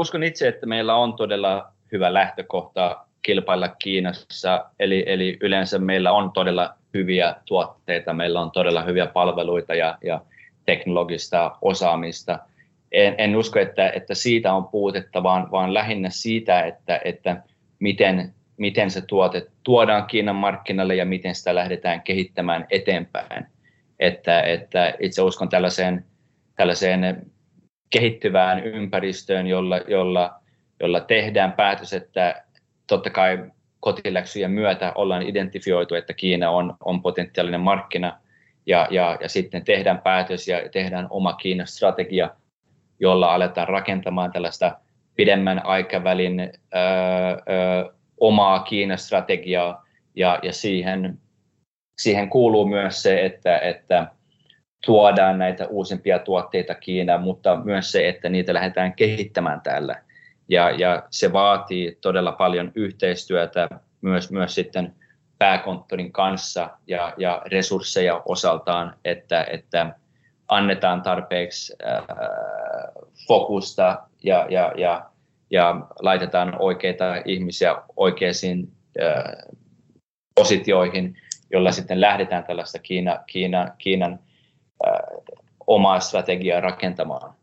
Uskon 0.00 0.22
itse, 0.22 0.48
että 0.48 0.66
meillä 0.66 0.94
on 0.94 1.16
todella 1.16 1.72
hyvä 1.92 2.14
lähtökohta 2.14 3.06
kilpailla 3.22 3.68
Kiinassa, 3.68 4.64
eli, 4.78 5.04
eli 5.06 5.38
yleensä 5.40 5.78
meillä 5.78 6.12
on 6.12 6.32
todella 6.32 6.74
hyviä 6.94 7.36
tuotteita, 7.44 8.12
meillä 8.12 8.40
on 8.40 8.50
todella 8.50 8.82
hyviä 8.82 9.06
palveluita 9.06 9.74
ja, 9.74 9.98
ja 10.04 10.20
teknologista 10.66 11.56
osaamista. 11.62 12.38
En, 12.92 13.14
en 13.18 13.36
usko, 13.36 13.58
että, 13.58 13.90
että 13.90 14.14
siitä 14.14 14.54
on 14.54 14.64
puutetta, 14.64 15.22
vaan, 15.22 15.50
vaan 15.50 15.74
lähinnä 15.74 16.10
siitä, 16.10 16.60
että, 16.60 17.00
että 17.04 17.42
miten, 17.78 18.34
miten 18.56 18.90
se 18.90 19.00
tuote 19.00 19.46
tuodaan 19.62 20.06
Kiinan 20.06 20.36
markkinalle 20.36 20.94
ja 20.94 21.04
miten 21.04 21.34
sitä 21.34 21.54
lähdetään 21.54 22.02
kehittämään 22.02 22.66
eteenpäin. 22.70 23.46
Että, 23.98 24.40
että 24.40 24.94
itse 25.00 25.22
uskon 25.22 25.48
tällaiseen, 25.48 26.04
tällaiseen 26.56 27.26
kehittyvään 27.90 28.64
ympäristöön, 28.64 29.46
jolla, 29.46 29.78
jolla 29.78 30.40
jolla 30.80 31.00
tehdään 31.00 31.52
päätös, 31.52 31.92
että 31.92 32.44
totta 32.90 33.10
kai 33.10 33.44
kotiläksyjen 33.80 34.50
myötä 34.50 34.92
ollaan 34.94 35.22
identifioitu, 35.22 35.94
että 35.94 36.14
Kiina 36.14 36.50
on, 36.50 36.74
on 36.84 37.02
potentiaalinen 37.02 37.60
markkina, 37.60 38.20
ja, 38.66 38.88
ja, 38.90 39.18
ja 39.20 39.28
sitten 39.28 39.64
tehdään 39.64 39.98
päätös 39.98 40.48
ja 40.48 40.68
tehdään 40.68 41.06
oma 41.10 41.32
Kiinan 41.32 41.66
strategia, 41.66 42.30
jolla 43.00 43.34
aletaan 43.34 43.68
rakentamaan 43.68 44.32
tällaista 44.32 44.78
pidemmän 45.14 45.66
aikavälin 45.66 46.40
ö, 46.40 46.48
ö, 46.74 47.92
omaa 48.20 48.58
Kiinan 48.58 48.98
strategiaa, 48.98 49.86
ja, 50.16 50.38
ja 50.42 50.52
siihen, 50.52 51.18
siihen 51.98 52.30
kuuluu 52.30 52.66
myös 52.66 53.02
se, 53.02 53.24
että, 53.24 53.58
että 53.58 54.06
tuodaan 54.86 55.38
näitä 55.38 55.66
uusimpia 55.66 56.18
tuotteita 56.18 56.74
Kiinaan, 56.74 57.22
mutta 57.22 57.56
myös 57.64 57.92
se, 57.92 58.08
että 58.08 58.28
niitä 58.28 58.54
lähdetään 58.54 58.94
kehittämään 58.94 59.60
täällä 59.60 60.02
ja, 60.50 60.70
ja 60.70 61.02
se 61.10 61.32
vaatii 61.32 61.98
todella 62.00 62.32
paljon 62.32 62.72
yhteistyötä 62.74 63.68
myös, 64.00 64.30
myös 64.30 64.54
sitten 64.54 64.94
pääkonttorin 65.38 66.12
kanssa 66.12 66.70
ja, 66.86 67.14
ja 67.16 67.42
resursseja 67.46 68.22
osaltaan, 68.24 68.96
että, 69.04 69.44
että 69.44 69.94
annetaan 70.48 71.02
tarpeeksi 71.02 71.74
äh, 71.86 72.04
fokusta 73.28 74.02
ja, 74.22 74.46
ja, 74.50 74.72
ja, 74.76 75.10
ja 75.50 75.80
laitetaan 76.02 76.56
oikeita 76.58 77.04
ihmisiä 77.24 77.76
oikeisiin 77.96 78.72
äh, 79.02 79.24
positioihin, 80.34 81.16
jolla 81.52 81.72
sitten 81.72 82.00
lähdetään 82.00 82.44
tällaista 82.44 82.78
Kiina, 82.78 83.18
Kiina, 83.26 83.68
Kiinan 83.78 84.18
äh, 84.86 85.00
omaa 85.66 86.00
strategiaa 86.00 86.60
rakentamaan. 86.60 87.39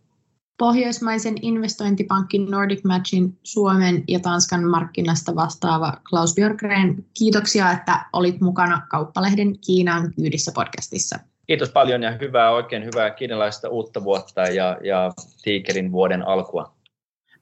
Pohjoismaisen 0.57 1.35
investointipankin 1.41 2.51
Nordic 2.51 2.83
Matchin 2.83 3.37
Suomen 3.43 4.03
ja 4.07 4.19
Tanskan 4.19 4.63
markkinasta 4.63 5.35
vastaava 5.35 5.93
Klaus 6.09 6.35
Björkgren, 6.35 7.05
kiitoksia, 7.17 7.71
että 7.71 8.05
olit 8.13 8.41
mukana 8.41 8.81
Kauppalehden 8.89 9.59
Kiinan 9.65 10.13
kyydissä 10.13 10.51
podcastissa. 10.55 11.19
Kiitos 11.47 11.69
paljon 11.69 12.03
ja 12.03 12.11
hyvää, 12.21 12.51
oikein 12.51 12.85
hyvää 12.85 13.09
kiinalaista 13.09 13.69
uutta 13.69 14.03
vuotta 14.03 14.41
ja, 14.41 14.77
ja 14.83 15.11
Tiikerin 15.43 15.91
vuoden 15.91 16.27
alkua. 16.27 16.75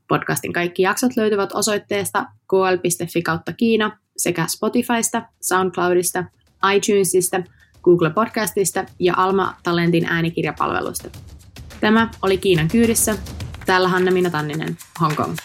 Podcastin 0.07 0.53
kaikki 0.53 0.83
jaksot 0.83 1.17
löytyvät 1.17 1.49
osoitteesta 1.53 2.25
kl.fi 2.49 3.21
kautta 3.21 3.53
Kiina 3.53 3.99
sekä 4.17 4.45
Spotifysta, 4.47 5.21
SoundCloudista, 5.41 6.23
iTunesista, 6.75 7.43
Google 7.83 8.09
Podcastista 8.09 8.85
ja 8.99 9.13
Alma 9.17 9.55
Talentin 9.63 10.05
äänikirjapalvelusta. 10.05 11.09
Tämä 11.81 12.09
oli 12.21 12.37
Kiinan 12.37 12.67
kyydissä. 12.67 13.17
Täällä 13.65 13.87
Hanna 13.87 14.11
Minna 14.11 14.29
Tanninen, 14.29 14.77
Hong 15.01 15.15
Kong. 15.15 15.35